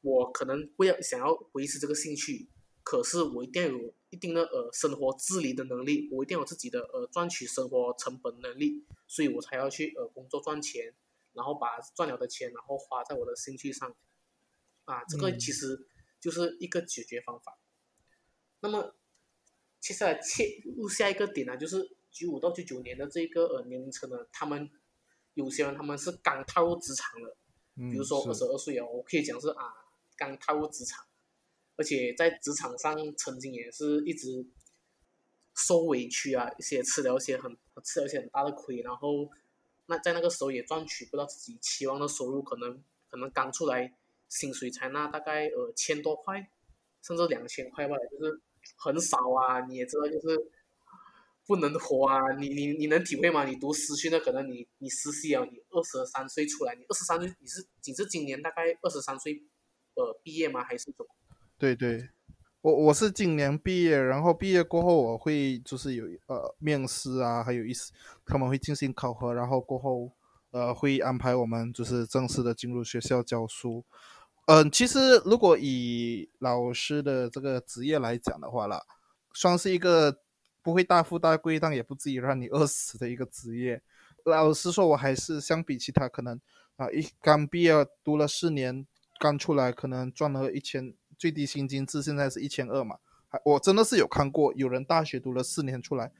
[0.00, 2.48] 我可能不要想要维持这个兴趣，
[2.82, 10.94] 可是我一定要有一定的呃生活自理的能力，我一定要有自己的呃赚取生活成本能力，所以我才要去呃工作赚钱，
[11.32, 13.94] 然后把赚了的钱然后花在我的兴趣上，
[14.84, 15.88] 啊，这个其实。
[16.26, 17.56] 就是一个解决方法。
[18.58, 18.96] 那么，
[19.78, 24.68] 接下来切入下一个点呢，就是九五到九九年的这个呃年龄层呢，他们
[25.34, 27.36] 有些人他们是刚踏入职场的，
[27.76, 29.72] 比如说二十二岁哦，我可以讲是啊
[30.16, 31.06] 刚踏入职场，
[31.76, 34.44] 而且在职场上曾经也是一直
[35.54, 39.30] 受委屈啊，一些吃了一些很吃了一些很大的亏，然后
[39.86, 43.94] 那在那个时候也赚取不到自己期望的收入，可能可能刚出来。
[44.28, 46.50] 薪水才那大概呃千多块，
[47.02, 48.40] 甚至两千块吧，就是
[48.76, 49.60] 很少啊。
[49.66, 50.50] 你也知道，就是
[51.46, 52.32] 不能活啊。
[52.38, 53.44] 你你你能体会吗？
[53.44, 59.42] 你读实训的，可能你你实习啊，你二十三岁出来，你二十三岁你是你是今年大概二十三岁
[59.94, 60.64] 呃毕业吗？
[60.64, 61.06] 还是怎么？
[61.58, 62.10] 对对，
[62.60, 67.92] 我我是今年毕业，然后毕业过后我会就是有呃面试啊，还有一些
[68.24, 70.10] 他们会进行考核，然后过后
[70.50, 73.84] 呃会安排我们就是正式的进入学校教书。
[74.46, 78.80] 嗯，其实如果以老师的这个职业来讲的话啦，
[79.34, 80.20] 算是一个
[80.62, 83.82] 不会大富大贵，但也不至于让你饿死的一个职业。
[84.24, 86.40] 老实说，我还是相比其他可能
[86.76, 87.72] 啊，一刚毕业
[88.04, 88.86] 读了四年，
[89.18, 92.98] 刚出来可能赚了一千，最低薪金至现在是一千二嘛。
[93.26, 96.12] 还我真的是有看过有人大学读了四年出来，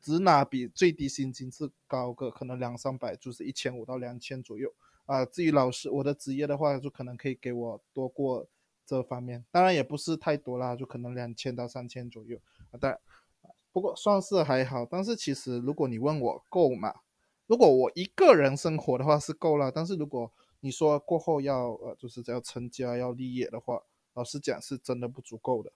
[0.00, 4.72] 只拿比最低薪金是高个可能两三百，就是一千五到两千左右。
[5.08, 8.46] 啊，至于老师，我的职业的话，就可能可以给我多过
[8.84, 12.38] 这方面，当然也不是太多啦，就可能两千到三千左右
[12.70, 12.76] 啊。
[12.78, 13.00] 但
[13.72, 14.84] 不过算是还好。
[14.84, 16.94] 但是其实如果你问我够吗？
[17.46, 25.72] 如果我一个人生活的话是够了，但是如果你说过后要呃，就是要成家要立业的话，老实讲是真的不足够的。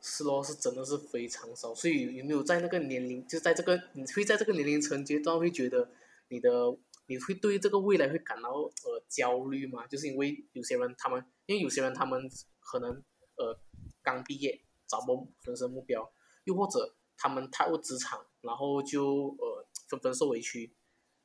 [0.00, 1.74] 是咯，是真的是非常少。
[1.74, 5.90] 所以有没有在那个年龄，就在这个你会在这个年龄层阶段会觉得
[6.28, 6.76] 你的？
[7.08, 9.86] 你会对这个未来会感到呃焦虑吗？
[9.86, 13.02] 就是因为有些人他们，因为有些人他们可能
[13.36, 13.58] 呃
[14.02, 16.12] 刚毕业找不到人生目标，
[16.44, 20.76] 又或者他们踏入职场，然后就呃纷纷受委屈。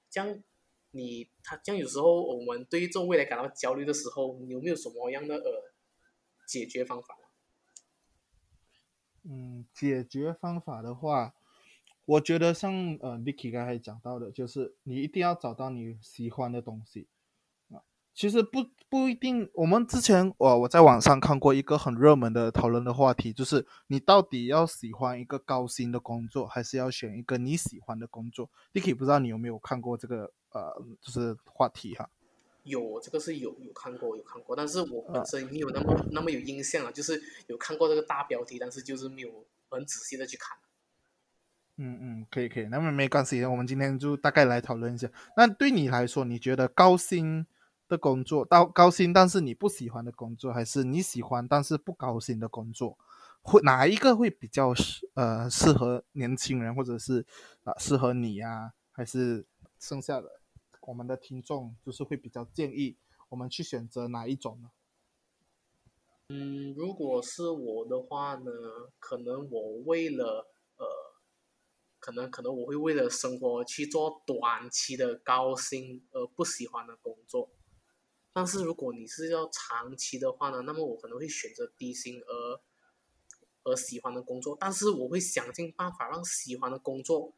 [0.09, 0.41] 这样
[0.91, 5.73] 你他这样有时候我们对于这种未来感到焦虑的时候，你有没有什么样的呃
[6.47, 7.17] 解决方法？
[9.23, 11.35] 嗯，解决方法的话。
[12.05, 17.07] 我觉得像呃，Vicky 刚才讲到的，就是你一定要找到你喜欢的东西
[17.71, 17.79] 啊。
[18.13, 32.09] 其实不不一定，我们之前我我在网上看过一个很热门的讨论的话题，就是你到底要喜欢一个高薪的工作，还是要选一个你喜欢的工作？Vicky 不知道你有没有看过这个呃，就是话题哈？
[32.63, 40.57] 有，这个是有有看过有看过，但是我本身没有那么那么有印象啊，就是有看过这个大标题，但是就是没有很仔细的去看。
[41.77, 45.09] 嗯嗯，可以可以，那么没关系，我们今天就大概来讨论一下。
[45.35, 47.47] 那对你来说，你觉得高薪
[47.87, 52.99] 的工作，到高薪但是你不喜欢的工作，还是你喜欢但是不高薪的工作，
[53.41, 57.25] 会哪一个会比较适呃适合年轻人，或者是
[57.63, 58.73] 啊适合你呀？
[58.91, 59.43] 还是
[59.79, 60.29] 剩下的
[60.81, 62.95] 我们的听众就是会比较建议
[63.29, 64.69] 我们去选择哪一种呢？
[66.29, 68.51] 嗯，如果是我的话呢，
[68.99, 71.12] 可能我为了呃。
[72.03, 77.49] 可能可能我会为了生活去做短期的高薪而不喜欢的工作，
[78.33, 82.61] 但是如果你是要长期的话呢，那么我可能会选择低薪而
[83.63, 87.37] 而喜欢的工作，但是我会想尽办法让喜欢的工作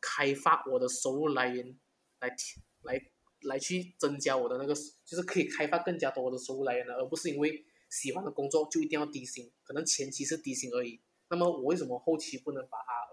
[0.00, 1.78] 开发我的收入来源，
[2.18, 2.34] 来
[2.82, 3.00] 来
[3.42, 13.05] 来去增加我的那个就是可以开发更加多的收入来源的，而不是因为喜欢的工作就一定要低薪，可能前期是低薪而已，那么我为什么后期不能把它？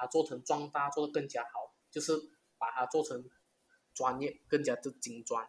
[0.00, 2.14] 把它做成壮大，做得更加好，就是
[2.56, 3.28] 把它做成
[3.92, 5.46] 专业，更加的精专。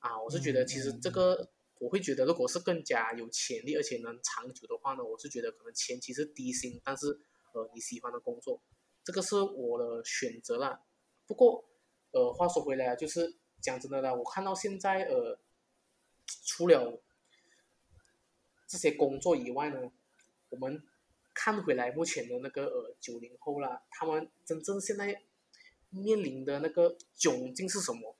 [0.00, 1.48] 啊，我是觉得其实这个
[1.78, 7.20] 我会觉得，如果是更加有潜力而且能长久的话呢，我是觉得可能前期是低薪，但是
[7.52, 8.60] 呃你喜欢的工作，
[9.04, 10.82] 这个是我的选择啦。
[11.28, 11.64] 不过
[12.10, 15.38] 呃话说回来啊，就是讲真的啦，我看到现在呃
[16.44, 17.00] 除了
[18.66, 19.92] 这些工作以外呢，
[20.48, 20.82] 我们
[21.40, 25.22] 看回来目前的那个呃九零后啦，他们真正现在
[25.88, 28.16] 面临的那个窘境是什么？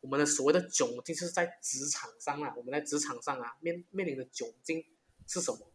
[0.00, 4.86] 我们的所谓的窘境是在职场上啊，我们在职场上啊面面临的窘境
[5.26, 5.70] 是什么？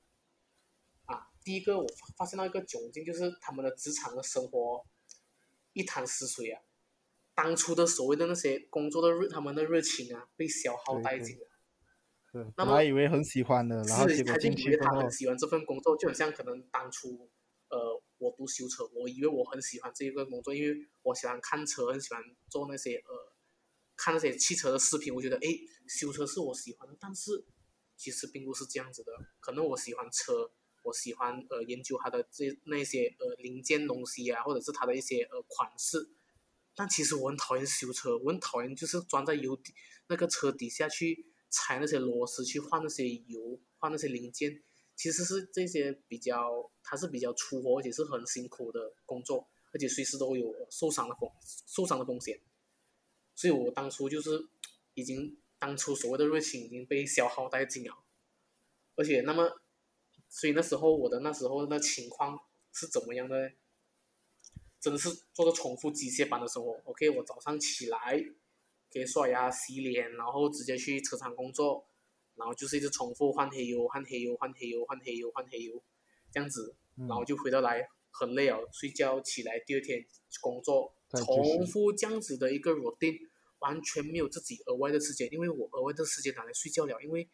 [1.06, 4.84] 啊，第一个我发现到一个窘境就是他们的职场的生活
[5.74, 6.64] 一潭死水啊，
[7.36, 11.48] 当初的所谓的那些工作的热，他们的热情啊被消耗殆尽了。
[12.34, 17.30] 对，那么本来以为很喜欢的，然后，结果他就以为他很，喜欢这份工作，就很像可能当初，
[17.70, 23.34] 呃，我读修车，我以为我很喜欢这一份工作，因为我喜欢看车，很喜欢做那些呃，
[23.96, 27.46] 看那些汽车的视频，我觉得诶，修车是我喜欢的，但是
[27.96, 30.50] 其实并不是这样子的，可能我喜欢车，
[30.82, 36.10] 我喜欢呃研究它的这那些呃零件东西啊，或者是它的一些呃款式，
[36.76, 39.72] 但其实我很讨厌修车，我很讨厌就是钻在油底
[40.08, 44.64] 那个车底下去拆那些螺丝，去换那些油，换那些零件，
[44.96, 51.30] 其实是这些比较，它是比较粗活，而且是很辛苦的工作，而且随时都有受伤的风
[51.68, 52.42] 受伤的风险。
[53.36, 54.48] 所以我当初就是
[54.96, 58.04] 已经当初所谓的热情已经被消耗殆尽了，
[58.96, 59.62] 而且那么，
[60.30, 62.40] 所以那时候我的那时候的情况
[62.72, 63.54] 是怎么样的呢？
[64.80, 66.78] 真的是做个重复机械般的生活。
[66.84, 68.22] OK，我早上起来，
[68.94, 71.84] 给刷牙、洗脸，然后直接去车厂工作，
[72.36, 75.84] 然后就是一直重复换黑油、换黑油、换黑油、换黑油、换黑油，
[76.32, 80.06] 这样子，嗯然后就回到来很累哦，睡觉起来，第二天
[80.42, 83.18] 工作，重复这样子的一个 routine，
[83.60, 87.28] 完全没有自己额外的时间，因为我额外的时间拿来睡觉了，因为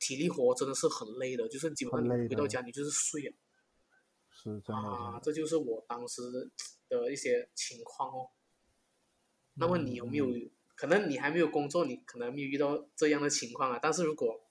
[0.00, 3.32] 体力活真的是很累的，就是基本上你回到家你就是睡了。
[4.30, 6.50] 是这样啊，这就是我当时
[6.88, 8.30] 的一些情况哦。
[9.54, 10.26] 那么你有没有？
[10.74, 13.78] 嗯可能你还没有工作，你可能没有遇到这样的情况啊。
[13.80, 14.44] 但是如果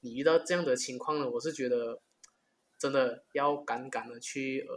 [0.00, 2.00] 你遇到这样的情况呢，我是觉得
[2.78, 4.74] 真的要敢敢的去呃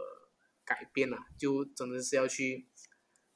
[0.64, 2.66] 改变啊，就真的是要去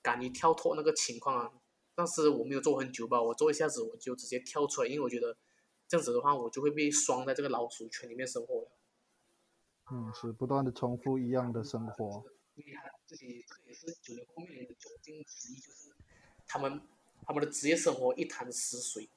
[0.03, 1.53] 敢于跳脱那个情况啊。
[1.95, 5.37] 但是我没有做很久吧，我做一下子我就直接跳出来，因为我觉得
[5.87, 8.73] 这样子的话，我就会被拴在这个老鼠圈里面生活了。
[9.93, 12.25] 嗯，是不断的重复一样的生活。
[12.55, 15.95] 厉害，这些这也是九零后面临的窘境之一，就是
[16.49, 16.81] 他们
[17.27, 19.09] 他们的职业生活一潭死水。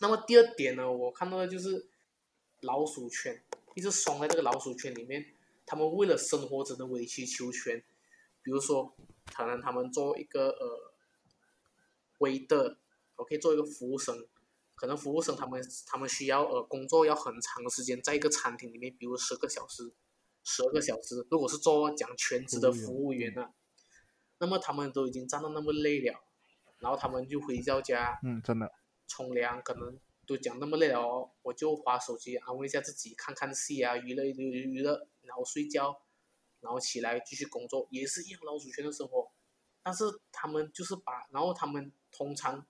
[0.00, 1.88] 那么第二点呢，我看到的就是
[2.60, 3.42] 老鼠圈，
[3.74, 5.26] 一直拴在这个老鼠圈里面，
[5.66, 7.82] 他们为了生活只能委曲求全。
[8.42, 8.94] 比如说，
[9.34, 10.92] 可能他们做一个呃，
[12.18, 12.78] 微的，
[13.16, 14.26] 我可以做一个服务生，
[14.74, 19.92] 可能服务生他们他们需要呃工作要很长的时间，在一个餐厅里面，比如十个小时、
[20.44, 21.26] 十二个小时。
[21.30, 23.52] 如果是做讲全职的服务员啊，
[24.38, 26.22] 那么他们都已经站到那么累了，
[26.78, 28.70] 然后他们就回到家嗯，真的，
[29.06, 36.00] 冲凉，可能都讲那么累了哦，我就划手机安慰一下自己，看看戏啊，娱乐娱乐娱乐，然后睡觉，
[36.60, 39.30] 然后起来继续工作，也是一样老鼠圈的生活。
[39.82, 42.66] 但是他们就是把，然后他们通常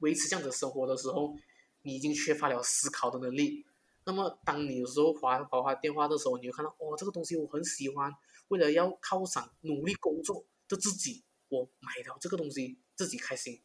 [0.00, 1.34] 维持这样子的生活的时候，
[1.82, 3.64] 你已经缺乏了思考的能力。
[4.04, 8.12] 那么当你有时候划划划电话的时候，你就看到哦，这个东西我很喜欢，
[8.48, 13.62] 为了要犒赏努力工作的自己，我买了这个东西，自己开心。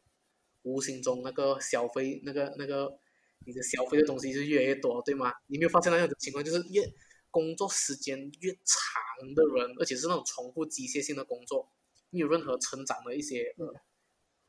[0.62, 2.98] 无形中那个消费，那个那个
[3.44, 5.30] 你的消费的东西就越来越多，对吗？
[5.48, 6.82] 你没有发现那样的情况，就是越
[7.30, 11.68] 工作时间越长的人，而且是那种重复机械性的工作，
[12.08, 13.74] 没有任何成长的一些呃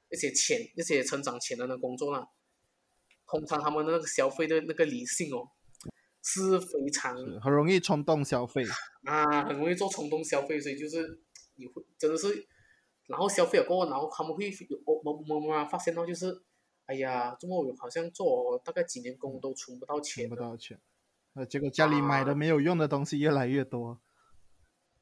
[0.10, 2.26] 一些潜一些成长潜能的工作呢，
[3.28, 5.50] 通常他们的那个消费的那个理性哦，
[6.24, 8.64] 是非常是很容易冲动消费。
[9.04, 11.20] 啊，很容易做冲动消费，所以就是
[11.56, 12.48] 你会真的是，
[13.08, 16.42] 然后消费了过后，然后他们会有我我我们发现到就是，
[16.86, 20.80] 哎呀，这么好像做大概几年工都存不到钱存不，到钱，
[21.34, 24.00] 那结果家里买的没有用的东西越来越多。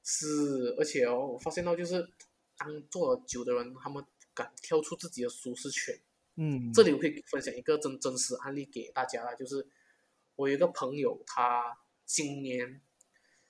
[0.03, 2.09] 是，而且哦，我发现到就是，
[2.57, 5.97] 当做了久的人，他们敢跳出自己的舒适圈。
[6.35, 9.65] 嗯，这里我可以分享一个真真实案例给大家啦，就是
[10.35, 12.81] 我有一个朋友，他今年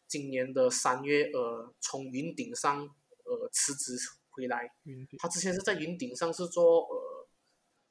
[0.07, 2.87] 今年的三月，呃，从云顶上
[3.23, 3.97] 呃辞职
[4.33, 4.69] 回来，
[5.17, 7.27] 他之前是在云顶上是做呃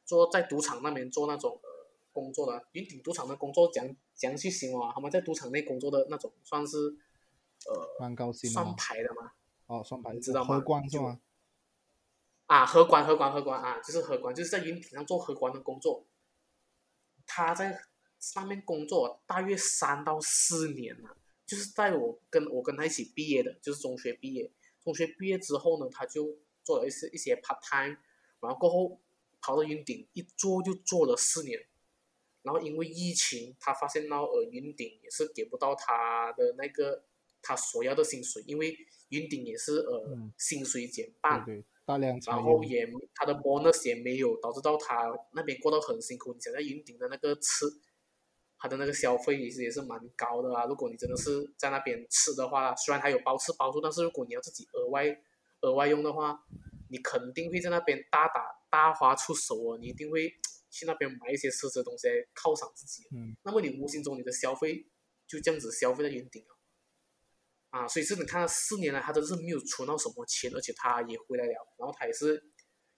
[0.05, 1.69] 做在赌场那边做那种呃
[2.13, 6.77] 工作的，云顶赌场的工作讲讲去形容啊，他们在赌场内工作的那种算是
[7.67, 8.75] 呃蛮高兴算哦。
[8.77, 9.33] 牌的嘛，
[9.67, 11.21] 哦，算牌你知道吗荷官是吗？
[12.47, 16.05] 啊，荷官荷官荷官啊，就是荷官，就是在云顶上做荷官的工作。
[17.25, 17.81] 他在
[18.19, 21.17] 上面工作大约三到四年了，
[21.47, 24.53] 就是在我跟我跟他一起毕业的，就是中学毕业。
[24.85, 27.97] 中学毕业之后呢，他就做了一些一些 part time，
[28.41, 29.01] 然后过后
[29.41, 31.67] 跑到云顶一做就做了四年。
[32.43, 37.05] 然后因为疫情，他发现到呃云顶也是给不到他的那个
[37.41, 38.77] 他所要的薪水，因为
[39.11, 46.35] 云顶也是呃薪水减半，对大量然后也他的 bonus 也没有，导致到他那边过得很辛苦。
[46.35, 47.67] 你想在云顶的那个吃，
[48.63, 50.65] 他的那个消费也是也是蛮高的啊。
[50.67, 55.05] 如果你真的是在那边吃的话，虽然他有包吃包住，但是如果你要自己额外
[55.63, 56.45] 额外用的话，
[56.89, 60.33] 你肯定会在那边大打大花出手哦，你一定会。
[60.75, 64.87] 去那边买一些奢侈的东西来犒赏自己，嗯，那么你无形中你的消费
[65.27, 66.57] 就这样子消费在云顶了，
[67.69, 72.43] 啊，所以是你看四年来他真是没有存到什么钱，而且他也回来了，然后他也是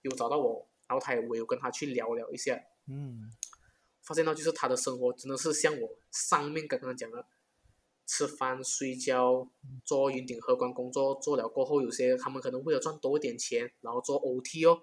[0.03, 2.57] 有找到我，然后他也我有跟他去聊聊一下，
[2.87, 3.29] 嗯，
[4.05, 7.25] 发现到就是他的生活真的是像我上面刚刚讲的，
[8.05, 9.49] 吃饭睡觉
[9.83, 14.81] 做云顶荷官工作做了过后，有些他们可能为了赚多一点钱，然后做 OT 哦，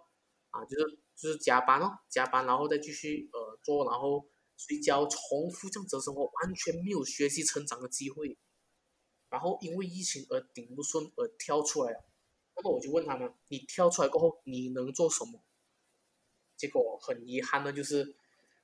[0.50, 0.98] 啊，就是。
[1.14, 8.36] 就是加班哦，加班然后再继续呃做，然后睡觉，重复这样子的生活，完全没有学习成长的机会。
[9.28, 12.04] 然后因为疫情而顶不顺而跳出来了。
[12.56, 15.44] 那么我就问他们：你跳出来过后，你能做什么？
[16.56, 18.16] 结果很遗憾的就是，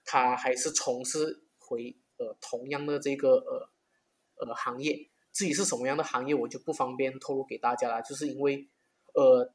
[0.08, 5.10] 他还是从事回呃同样的这个呃呃行业。
[5.32, 8.00] 至于是什么样的行业，我就不方便透露给大家了。
[8.00, 8.68] 就是因为
[9.12, 9.52] 呃，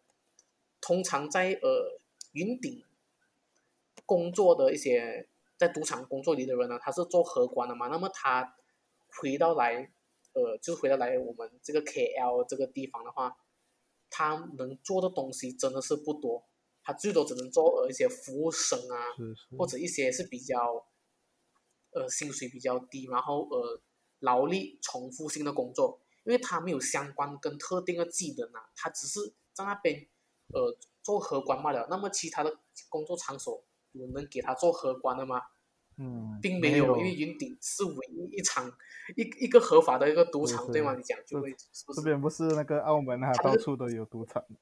[0.80, 2.00] 通常在呃
[2.34, 2.84] 云顶。
[4.06, 8.54] 工作的一些在赌场工作里的人呢，他是做荷官的嘛，那么他
[9.08, 9.94] 回到来，
[10.34, 13.38] 呃，就回到来我们这个 KL 这个地方的话，
[14.10, 16.44] 他能做的东西真的是不多，
[16.84, 18.98] 他最多只能做呃一些服务生啊，
[19.58, 20.86] 或者一些是比较，
[21.92, 23.82] 呃，薪水比较低，然后呃，
[24.20, 30.08] 劳力重复性的工作，因为他没有相关跟特定的技能啊，他只是在那边
[30.54, 32.60] 呃做荷官罢了，那么其他的
[32.90, 33.64] 工作场所。
[33.96, 35.40] 有能给他做荷官的吗？
[36.00, 38.68] 嗯，并没有，因为云顶是唯一一场
[39.16, 40.96] 一一个合法的一个赌场，对吗？
[40.96, 41.56] 你讲就会，
[41.96, 44.44] 这边不是那个澳门啊，到处都有赌场。
[44.50, 44.58] 嗯，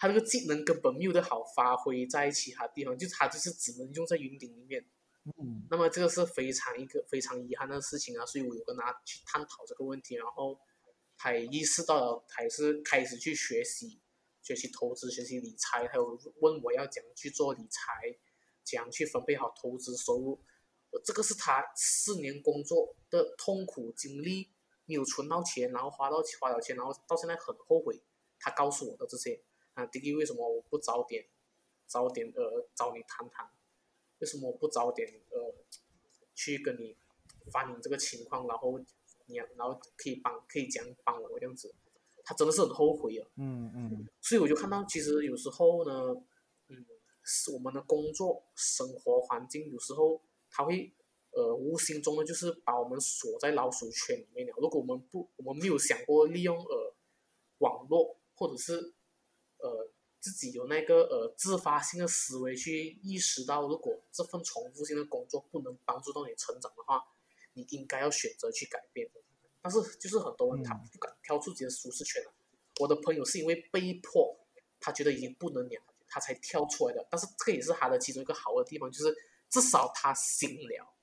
[0.00, 4.84] 他这个技能根本没有的好发挥在其他地方，就他就是只能用在云顶里面。
[5.24, 10.58] 嗯，那么这个是非常一个非常遗憾的事情啊，所以我有跟他去探讨这个问题，然后
[11.18, 14.00] 他也意识到了，还是开始去学习。
[14.42, 18.18] 学习投资，学习理财，还有问我要怎样去做理财，
[18.64, 20.40] 怎样去分配好投资收入。
[21.04, 24.50] 这个是他四年工作的痛苦经历，
[24.86, 28.00] 没有存到钱，然后花到花了钱，然后到现在很后悔。
[28.38, 29.38] 他告诉我的这些
[29.74, 31.26] 啊，弟弟为什么我不早点
[31.86, 33.48] 早点呃找你谈谈？
[34.18, 35.54] 为什么我不早点呃
[36.34, 36.96] 去跟你
[37.50, 38.78] 反映这个情况，然后
[39.26, 41.74] 你然后可以帮可以讲帮我这样子？
[42.22, 46.14] 他真的是很后悔啊，嗯嗯，所以我就看到，其实有时候呢，
[46.68, 46.86] 嗯，
[47.24, 50.92] 是我们的工作生活环境有时候他会，
[51.30, 54.52] 呃，无形中呢，就是把我们锁在老鼠圈里面了。
[54.58, 56.94] 如果我们不，我们没有想过利用呃
[57.58, 58.94] 网络，或者是
[59.62, 59.88] 呃
[60.18, 67.02] 自己有那个呃自发性的思维去意识到，如果这份重复性的工作不能帮助到你成长的话，
[67.54, 69.10] 你应该要选择去改变。
[69.62, 72.32] 但是就是很多人他不敢跳出自己的舒适圈了。
[72.80, 74.36] 我的朋友是因为被迫，
[74.80, 77.06] 他觉得已经不能了，他才跳出来的。
[77.10, 79.14] 但是这个也是他的其中一个好的地方，就是
[79.50, 80.94] 至少他醒了。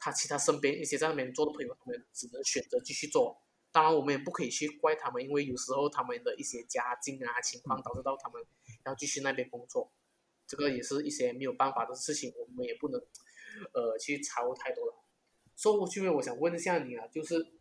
[0.00, 3.40] 他其他身边一些在那边做的朋友，他们只能选择继续做。
[3.78, 8.44] 当然，我们也不可以去怪他们，因为有时候他们的一些家境啊情况导致到他们
[8.84, 9.92] 要继续那边工作，
[10.48, 13.00] 这个也是一些没有办法的事情，我们也不能
[13.72, 14.94] 呃去操太多了。
[15.54, 17.54] 所以，我这边我想问一下你啊，就是。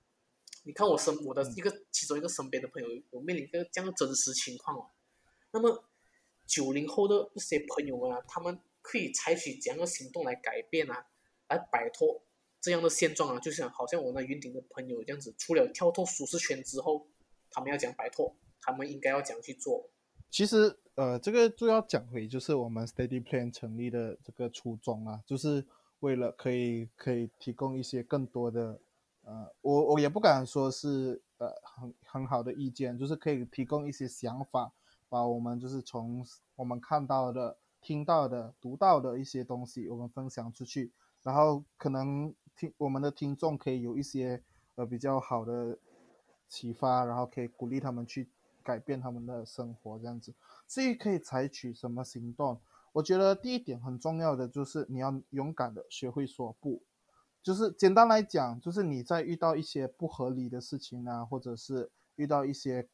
[0.63, 4.91] 你看我身我的一个其中一个身边的朋友有面临一个这样的真实情况哦，
[5.51, 5.85] 那么
[6.45, 11.07] 九零后的一些朋友们啊，他们可以采取怎样的行动来改变啊，
[11.47, 12.21] 来摆脱
[12.59, 13.39] 这样的现状啊？
[13.39, 17.07] 就像好像我那云顶的朋友这样子，除了跳脱舒适圈之后，
[17.49, 19.89] 他们要讲摆脱，他们应该要讲去做？
[20.29, 25.65] 其实呃，这个就要讲回就是我们 Steady Plan 成立的这个初衷啊，就是
[25.99, 28.79] 为了可以可以提供一些更多的。
[29.23, 34.71] 呃，我我也不敢说是呃很很好的意见，就是可以提供一些想法，
[35.09, 40.91] 把我们就是从我们看到的、听到的、读到的一些东西，我们分享出去，
[41.23, 44.41] 然后可能听我们的听众可以有一些
[44.75, 45.77] 呃比较好的
[46.49, 48.27] 启发，然后可以鼓励他们去
[48.63, 50.33] 改变他们的生活，这样子。
[50.67, 52.59] 至于可以采取什么行动，
[52.93, 56.81] 我觉得第一点很重要的就是你要勇敢的学会说不，
[57.43, 62.89] 就是简单来讲，就是你在遇到一些不合理的事情啊，或者是遇到一些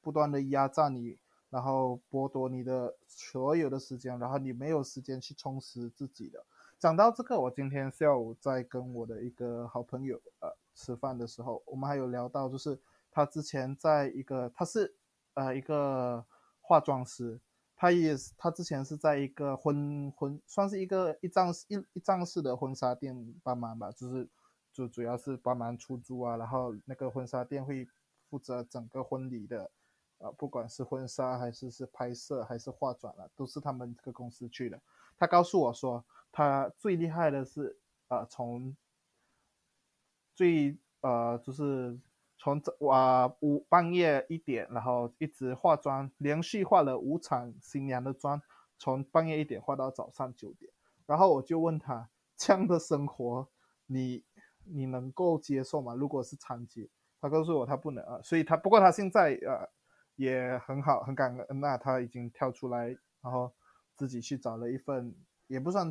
[0.00, 6.44] 不断的压榨你，然后剥夺你的所有的时间，然后你没有时间去充实自己的。
[6.78, 12.78] 讲到这个，我今天下午在跟我的一个好朋友呃吃饭的时候，我们还有聊到，就是
[13.10, 14.94] 他之前在一个他是
[15.34, 16.24] 呃一个
[16.60, 17.40] 化妆师。
[17.78, 24.26] 他也是，他之前是在一个婚婚，算是一个一张一一张式的婚纱店帮忙吧，就是
[24.72, 27.86] 就主要是帮忙出租啊，然后那个婚纱店会
[28.30, 29.70] 负责整个婚礼的，
[30.16, 34.80] 呃，不管是婚纱还是是拍摄还是化妆了，都是他们这个公司去的。
[35.18, 36.02] 他告诉我说，
[36.36, 37.78] 他最厉害的是，
[38.08, 38.76] 呃，从
[40.34, 41.98] 最呃就是。
[42.38, 48.40] 从早哇五半夜一点，然后一直化妆，连续化了五场新娘的妆，
[48.78, 50.70] 从半夜一点化到早上九点。
[51.06, 53.48] 然后我就问他，这样的生活
[53.86, 54.22] 你
[54.64, 55.94] 你能够接受吗？
[55.94, 56.90] 如果是残疾，
[57.22, 58.20] 他告诉我他不能啊。
[58.22, 59.66] 所以他不过他现在呃
[60.16, 62.88] 也很好，很感恩那他已经跳出来，
[63.22, 63.50] 然后
[63.96, 65.16] 自己去找了一份
[65.46, 65.90] 也不算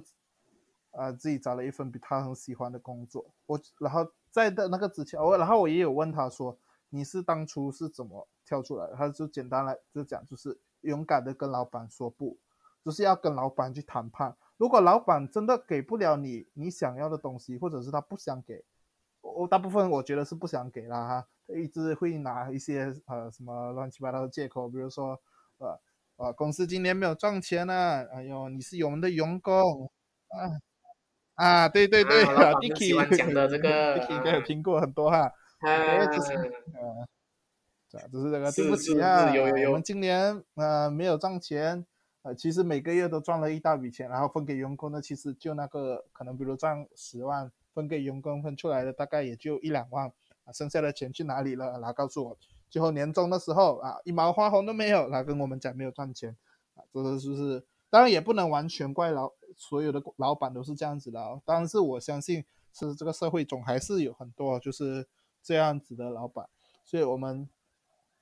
[0.96, 3.26] 啊自己找了一份比他很喜欢的工作。
[3.46, 4.08] 我然后。
[4.36, 8.94] 在的那个之前，我然后我也有问他说，你是当初是怎么跳出来的？
[8.94, 12.38] 他就简单来就讲，就是勇敢的跟老板说不，
[12.84, 14.36] 就是要跟老板去谈判。
[14.58, 18.66] 如果老板真的给不了你你想要的东西，或者是他不想给，
[19.22, 25.18] 我大部分我觉得是不想给啦哈，一直会拿一些呃什么乱七八糟的借口，比如说
[25.60, 25.80] 呃
[26.18, 29.90] 呃公司今年没有赚钱啊，哎呦你是我们的员工
[30.28, 30.60] 啊。
[31.36, 35.32] 啊，对对对，Dicky 喜欢讲的这个，Dicky 应该有听过很多哈。
[35.60, 36.34] 啊，就是，
[36.74, 39.32] 呃，就是这个，对不起啊，
[39.68, 41.86] 我们今年呃没有赚钱，
[42.22, 50.08] 呃，其实每个月都赚了一大笔钱，然后分给员工呢，其实就那个可能，比如赚十万，分给员工分出来的大概也就一两万，
[50.46, 51.72] 啊，剩下的钱去哪里了？
[51.80, 52.38] 然后告诉我，
[52.70, 56.36] 最后年终的时候啊，一毛花红都没有，然后跟我们讲没有赚钱，
[56.76, 57.64] 啊，这个是不是？
[57.96, 62.44] 当然也不能完全怪老所有的老板都是这样子的哦，但是我相信
[62.74, 65.08] 是这个社会总还是有很多就是
[65.42, 66.50] 这样子的老板，
[66.84, 67.48] 所以我们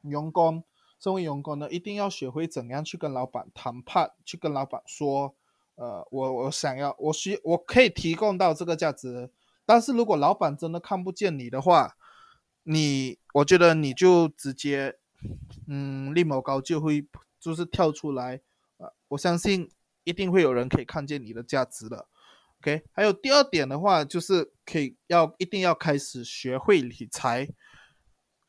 [0.01, 0.63] 员工
[0.99, 5.33] 身为员工呢，一定要学会怎样去跟老板谈判，去跟老板说，
[5.73, 9.31] 呃，我我想要我需我可以提供到这个价值，
[9.65, 11.97] 但是如果老板真的看不见你的话，
[12.61, 14.99] 你我觉得你就直接
[15.67, 17.07] 嗯立某高就会
[17.39, 18.39] 就是跳出来。
[19.09, 19.69] 我相信
[20.03, 22.07] 一定会有人可以看见你的价值的
[22.59, 22.83] ，OK。
[22.91, 27.47] 还有第二点的话，就是可以要一定要开始学会理财。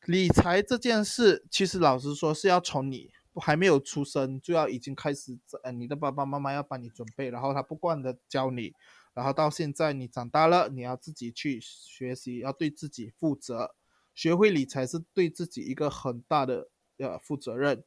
[0.05, 3.09] 理财这件事，其实老实说是要从你
[3.41, 8.73] 还没有出生就要已经开始，呃，你的爸爸妈妈要帮你准备，然后他不断的教你，
[9.15, 13.73] 然后到现在你长大了，你要自己去学习，要对自己负责。
[14.13, 17.83] 学会理财是对自己一个很大的呃负责任，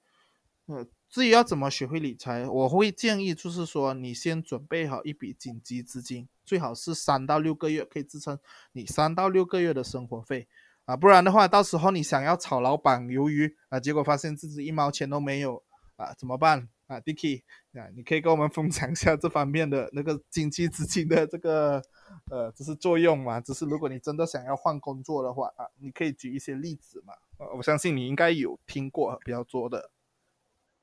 [0.69, 0.87] 呃。
[1.11, 8.39] 至于要怎么学会理财，我会建议就是说，你先准备好一笔紧急资金，最好是三到六个月可以支撑
[8.73, 10.47] 你三到六个月的生活费
[10.85, 15.63] 啊，不然的话，到时候你想要炒老板鱿鱼啊，结果发现自己一毛钱都没有
[15.97, 17.41] 啊，怎么办啊？Dicky
[17.73, 21.83] 啊，你可以跟我们分享一下这方面的那个紧急资金的这个
[22.31, 23.41] 呃，就是作用嘛？
[23.41, 27.15] 只是如果你真的想要换工作的话啊，你可以举一些例子嘛？
[27.39, 29.91] 呃，我相信你应该有听过比较多的。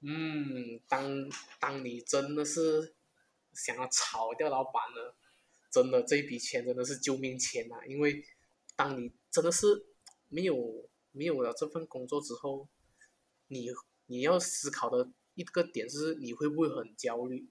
[0.07, 1.27] 嗯，当
[1.59, 2.93] 当你真的是
[3.53, 5.15] 想要炒掉老板呢，
[5.71, 7.83] 真的这一笔钱真的是救命钱呐！
[7.87, 8.23] 因为
[8.75, 9.83] 当你真的是
[10.29, 12.67] 没有没有了这份工作之后，
[13.47, 13.69] 你
[14.05, 17.49] 你要思考的一个点是你会不会很焦虑？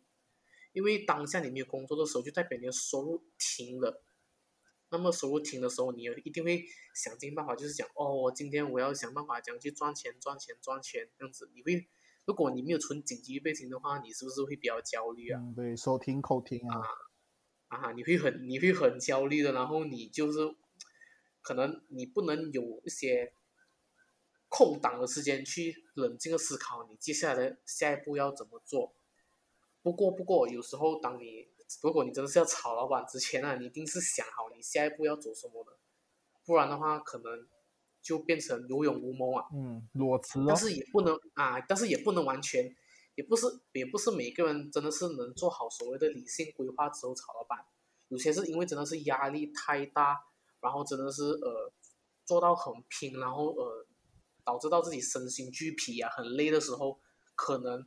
[0.72, 4.00] 因为当下你没有工作的时候，就代表你的收入停了。
[4.90, 11.88] 那么收入停的时候，你一定会想尽办法，就是讲哦，今天我要想办法讲去赚钱、赚钱、赚钱这样子，你会。
[12.26, 15.40] 如果你没有存紧急预备金的话，你是不是会比较焦虑啊？
[15.42, 16.80] 嗯，对，收听口听啊，
[17.68, 20.38] 啊，你会很你会很焦虑的，然后你就是
[21.42, 23.34] 可能你不能有一些
[24.48, 28.94] 空档的时间去冷静的思考你接下来的下一步要怎么做。
[29.82, 31.48] 不过不过有时候当你
[31.82, 35.78] 如果你真的是要炒老板之前啊，你一定是想好你下一步要做什么的，
[36.46, 37.46] 不然的话可能。
[38.04, 42.62] 就变成有勇无谋啊，嗯，裸辞，但是也不能啊，但是也不能完全，
[43.14, 47.64] 也不是，也不是每个人真的是能做好所谓的理性规划之后炒老板，
[48.08, 50.20] 有些是因为真的是压力太大，
[50.60, 51.72] 然后真的是呃
[52.26, 53.86] 做到很拼，然后呃
[54.44, 57.00] 导致到自己身心俱疲啊，很累的时候，
[57.34, 57.86] 可能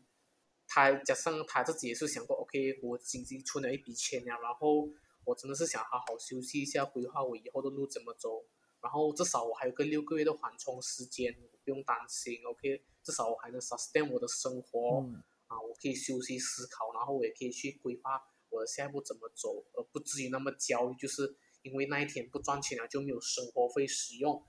[0.67, 4.89] 他加上他自己也是想过，OK，我经济存了一笔钱了，然后
[5.25, 8.43] 我真的是想好好休息一下，规划我以后的路怎么走，
[8.87, 11.35] 然后至少我还有个六个月的缓冲时间，
[11.65, 15.03] 不用担心，OK，至少我还能 sustain 我的生活，
[15.47, 18.17] 啊，我可以休息思考，然后我也可以去规划
[18.47, 24.41] 我的下一步怎么走，而不至于那么焦虑，就是因为那一天不赚钱了就没有生活费使用，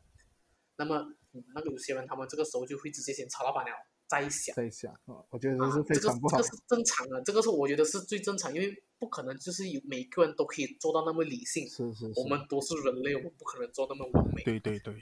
[0.76, 1.05] 那么
[1.53, 3.72] 那个有些人他们这个时候就会直接先炒老板了。
[4.09, 6.39] 在想，在想啊，我觉得是非常不好。
[6.39, 11.69] 这个这个是正常的，这个是我觉得是最正常，因为不可能就是有每个人都可以做到那么理性。
[11.69, 12.13] 是是是。
[12.17, 14.43] 我们都是人类，我们不可能做那么完美。
[14.43, 14.95] 对对对。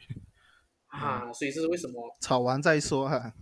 [0.90, 2.02] 啊，所以这是为什么？
[2.20, 3.32] 炒完再说哈。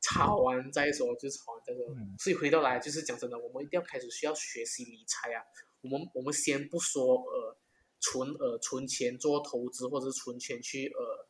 [0.00, 1.86] 炒完再说，就炒完再说。
[2.18, 5.40] 所以回到来，就是讲真的，我们一定要开始需要学习理财啊。
[5.80, 7.56] 我们我们先不说呃
[8.00, 11.28] 存呃存钱做投资，或者是存钱去呃。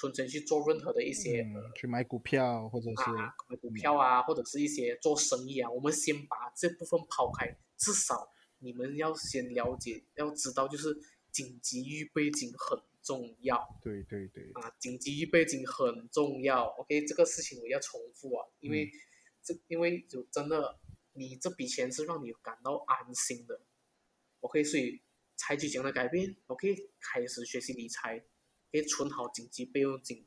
[0.00, 1.46] 存钱去做任何的一些，
[1.76, 3.10] 去买股票或者是
[3.50, 5.70] 买股票啊，或者是一些做生意啊。
[5.70, 10.96] 我们先把这部分抛开，至少你们要先了解，要知道就是
[11.30, 13.78] 紧急预备金很重要。
[13.82, 14.50] 对对对。
[14.54, 16.64] 啊，紧急预备金很重要。
[16.78, 18.90] OK，这个事情我要重复啊，因为
[19.42, 20.78] 这因为就真的，
[21.12, 23.60] 你这笔钱是让你感到安心的。
[24.40, 25.02] OK，所以
[25.36, 28.24] 采取这样的改变，OK，开始学习理财。
[28.72, 30.24] 可以存好紧急备用金，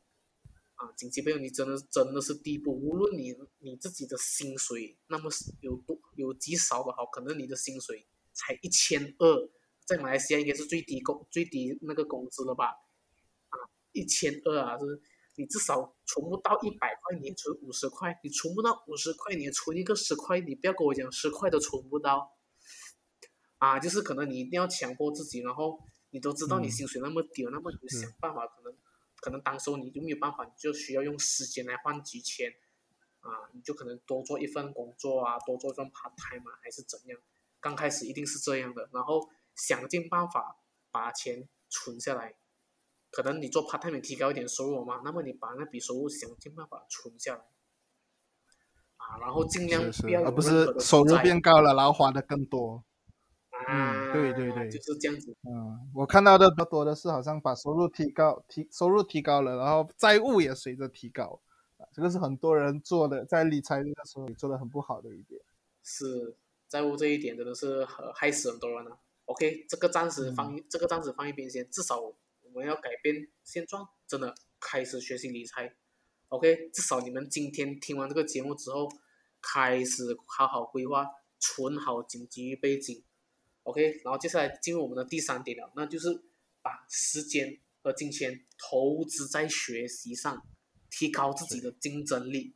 [0.75, 2.73] 啊，紧急备用金真的真的是第一步。
[2.73, 5.31] 无论你你自己的薪水那么
[5.61, 9.49] 有多有极少的好，可能你的薪水才一千二，
[9.85, 12.65] 在马来西亚应该是最低工最低那个工资了吧？
[13.47, 13.55] 啊，
[13.93, 15.01] 一千二啊，就是，
[15.37, 22.35] 你至少存不到一百块，你存五十块，你存不到五十块，你存一个十块，你不要跟我讲十块都存不到，
[23.59, 25.79] 啊，就是可能你一定要强迫自己，然后。
[26.13, 28.73] 你都知道你薪水那么低，那么你就想办法，可能
[29.19, 32.51] 可能当时候你就没有办法，你就需要用时间来换几千，
[33.21, 37.19] 啊，你就可能多做一份工作啊，多做一份 part time 嘛，还是怎样？
[37.59, 40.57] 刚开始一定是这样的，然后想尽办法
[40.91, 42.35] 把钱存下来，
[43.09, 47.41] 可能你做 part time 提高一点收入嘛，那么你把那笔收入想尽办法存下来，
[48.97, 52.83] 啊，然后尽量不要而不是收入变高了，然后花的更多。
[53.67, 55.35] 嗯，对对对，就是这样子。
[55.43, 61.39] 嗯，我看到的比较多的是，好像把收入提高，提收入提高了，然后债务也随着提高，
[61.77, 65.41] 啊，这个是很多人做的，在理财的时候做的很不好的一点。
[65.83, 66.35] 是
[66.67, 67.85] 债务这一点真的是
[68.15, 68.97] 害死很多人了。
[69.25, 72.15] OK，这个暂时放，这个暂时放一边先，至少我
[72.53, 75.73] 们要改变现状，真的开始学习理财。
[76.29, 78.89] OK，至少你们今天听完这个节目之后，
[79.41, 81.05] 开始好好规划，
[81.39, 83.03] 存好紧急预备金。
[83.63, 86.23] OK，然后接下来进入我们的第三点了，那就是
[86.61, 90.45] 把时间和金钱投资在学习上，
[90.89, 92.55] 提高自己的竞争力。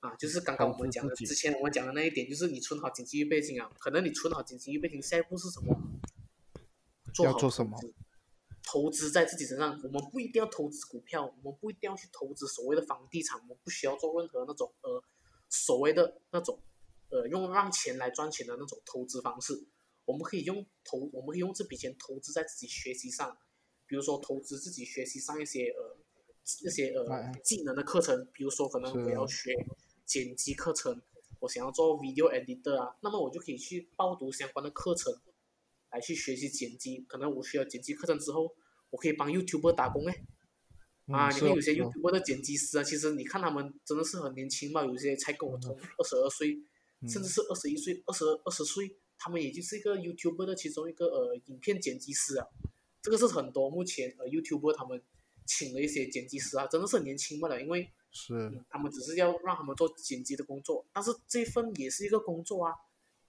[0.00, 3.72] 啊，就是刚刚我们讲的，之前我们讲的那一点，就是你存好紧急预备金啊。
[3.78, 5.74] 可能你存好紧急预备金，下一步是什么？
[7.14, 7.76] 做好什么？
[8.62, 9.80] 投资在自己身上。
[9.82, 15.02] 我们不一定要投资股票，我们不一定要去投资所谓的房地产，我们不需要做任何那种呃
[15.48, 16.60] 所谓的那种
[17.08, 19.66] 呃用让钱来赚钱的那种投资方式。
[20.06, 23.36] 我们可以用投，我们可以用这笔钱投资在自己学习上，
[23.86, 25.98] 比如说投资自己学习上一些呃
[26.64, 29.52] 那些呃技能的课程，比如说可能我要学
[30.04, 31.02] 剪辑课程，
[31.40, 35.12] 我想要做 video editor 啊，那么我就可以去报读相关的课程，
[35.90, 37.04] 来去学习剪辑。
[37.08, 38.54] 可能我需要剪辑课程之后，
[38.90, 40.24] 我可以帮 YouTuber 打工哎，
[41.08, 46.56] 啊，你看有些 YouTuber 的剪辑师啊，其实你看他们真的是很年轻嘛，有些才跟我同二十二岁，
[47.08, 48.96] 甚至是二十一岁、二十二十岁。
[49.18, 52.46] 他们也就是一个 YouTuber 的其中一个呃影片剪辑师啊，
[53.02, 55.02] 这个是很多目前呃 YouTuber 他们
[55.44, 62.74] 请了一些剪辑师啊，真的是很年轻罢了，因为是他们只是要让他们做剪辑的工作，但是这份也是一个工作啊，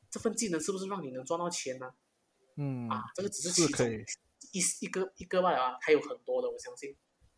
[0.09, 1.93] 这份技能是不是让你能赚到钱呢？
[2.55, 3.87] 嗯啊，这个只是其中
[4.51, 6.95] 一一个一个罢了啊，还有很多的，我相信。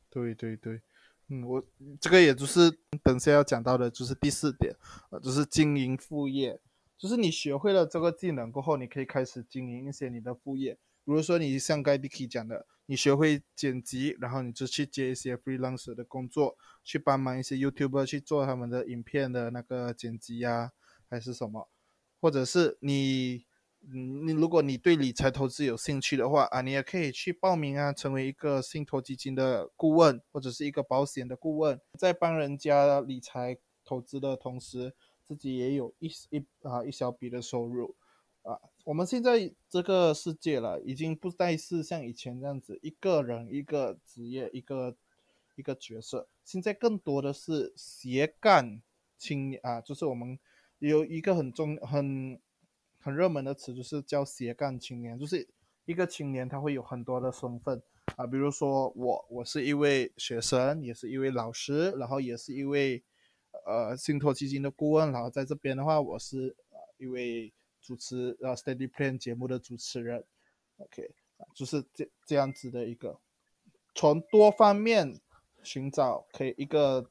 [0.09, 0.81] 对对对，
[1.27, 1.63] 嗯，我
[1.99, 2.71] 这个也就是
[3.03, 4.75] 等下要讲到的，就是第四点，
[5.11, 6.59] 呃，就是经营副业。
[6.99, 10.73] 就是你学会了这个技能过后，你可以开始经营一些你的副业。
[11.05, 20.73] 比如说，你像盖 Bicky 讲的，你学会剪辑，然后你就去接一些 freelancer 的工作，去帮忙一些 YouTuber 去做他们的影片的那个剪辑呀，
[21.09, 21.69] 还是什么？
[22.19, 23.45] 或者是你，
[23.81, 34.93] 嗯，你如果你对理财投资有兴趣的话啊，你也可以去报名啊，成为一个信托基金的顾问，或者是一个保险的顾问，在帮人家理财投资的同时。
[35.29, 37.95] 自己也有一一啊一小笔的收入，
[38.41, 44.97] 啊，我们现在这个世界了，已经不再是像以前这样子一个人一个职业一个
[45.55, 48.81] 一个角色，现在更多的是斜杠
[49.19, 50.39] 青年啊，就是我们
[50.79, 52.41] 有一个很重很
[52.99, 55.47] 很热门的词，就是叫斜杠青年，就是
[55.85, 57.79] 一个青年他会有很多的身份。
[58.15, 63.03] 啊，比如说我我是一位学生，也是一位老师，然后也是一位
[63.65, 66.55] 呃信托基金的顾问，然后在这边的话，我是
[66.97, 70.23] 一位主持呃 Steady Plan 节目的主持人
[70.77, 71.11] ，OK
[71.55, 73.19] 就是这这样子的一个
[73.95, 75.19] 从多方面
[75.63, 77.09] 寻找可以一个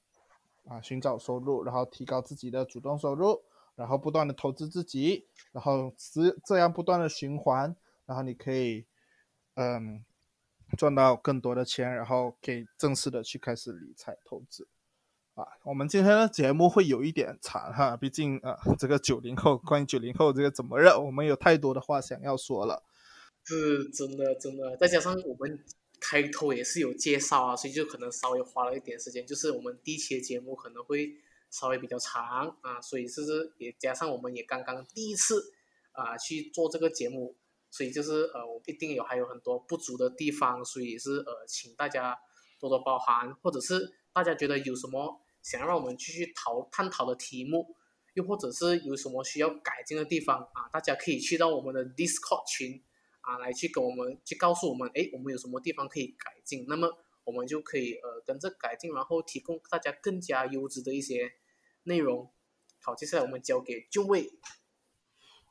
[0.66, 3.42] 啊寻找收入，然后提高自己的主动收入。
[3.78, 7.76] 然后不断的投资自己，然后是这样不断的循环，
[8.06, 8.84] 然后你可以，
[9.54, 10.04] 嗯，
[10.76, 14.66] 赚到更多的钱，然后可以正式的去开始理财投资，
[15.38, 22.82] 啊，我们今天的节目会有一点长哈，毕竟啊，这个九零后关于九零后这个怎么热，我们有太多的话想要说了，
[23.44, 25.64] 是真的真的，再加上我们
[26.00, 31.14] 开头也是有介绍啊，所以就可能稍微花了一点时间，就是我们第一期的节目可能会。
[31.50, 33.22] 稍微比较长啊，所以是
[33.56, 35.50] 也加上我们也刚刚第一次
[35.92, 37.34] 啊去做这个节目，
[37.70, 42.18] 所以就是呃我一定有还有很多不足的地方，所以是呃请大家
[42.60, 47.74] 多多包涵，或者是大家觉得有什么想要让我们继续讨探讨的题目，
[48.14, 52.82] 又或者是有什么需要改进的地方啊，大家可以去到我们的 Discord 群
[53.20, 56.98] 啊来去跟我们去告诉我们，哎我们有什么地方可以改进，那么。
[57.24, 61.30] 我们就可以呃跟着改进，然后提供大家更加优质的一些
[61.82, 62.32] 内容。
[62.80, 64.30] 好，接下来我们交给就位。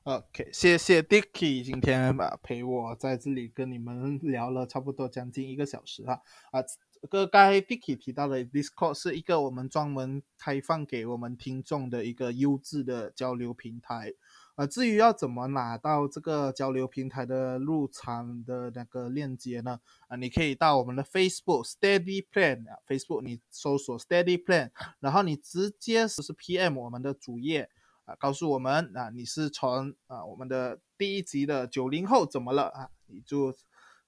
[0.01, 6.63] OK，谢谢 Dicky 今天啊陪我在这里跟你们聊了差不多将近一个小时哈啊，
[7.09, 14.13] 个刚才 Dicky 提到的 Discord 是一个我们专门开放给我们听众的一个优质的交流平台。
[14.55, 19.79] 呃，至于要怎么拿到这个交流平台的入场的那个链接呢？
[20.07, 27.69] 啊，你可以到我们的 Facebook Steady Plan，Facebook 你搜索 Steady Plan，然后你直接就是 PM 我们的主页
[28.05, 33.53] 啊，告诉我们啊，你是从啊我们的第一集的九零后怎么了啊，你就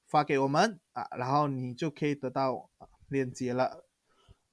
[0.10, 2.70] 发给我们啊，然后你就可以得到
[3.08, 3.86] 链接了。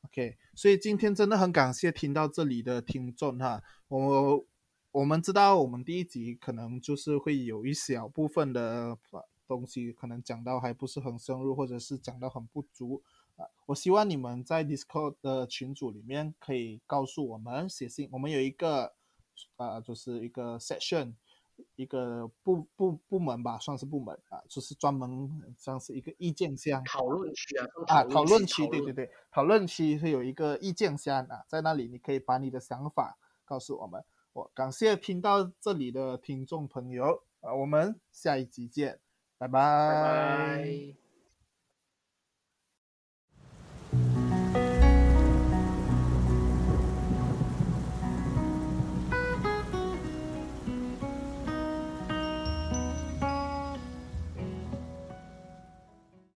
[0.02, 4.46] OK，所以今天真的很感谢听到这里的听众哈，我。
[4.92, 8.96] 我们知道，我们第一集可能就是会有一小部分的
[9.46, 13.02] 东西，可能讲到还不是很深入，或者是讲到很不足
[13.36, 13.44] 啊。
[13.66, 18.94] 我希望你们在 Discord 的群组里面可以告诉我们写信，我们有一个
[19.56, 21.12] 啊，就是一个 section，
[21.74, 34.04] 一个部部部门吧，算是部门啊，就是专门像是一个意见箱讨论区啊啊，讨论区，对对对，讨论区是有一个意见箱啊，在那里你可以把你的想法告诉我们。
[34.32, 39.00] 我感谢听到这里的听众朋友啊，我们下一集见，
[39.38, 41.05] 拜拜。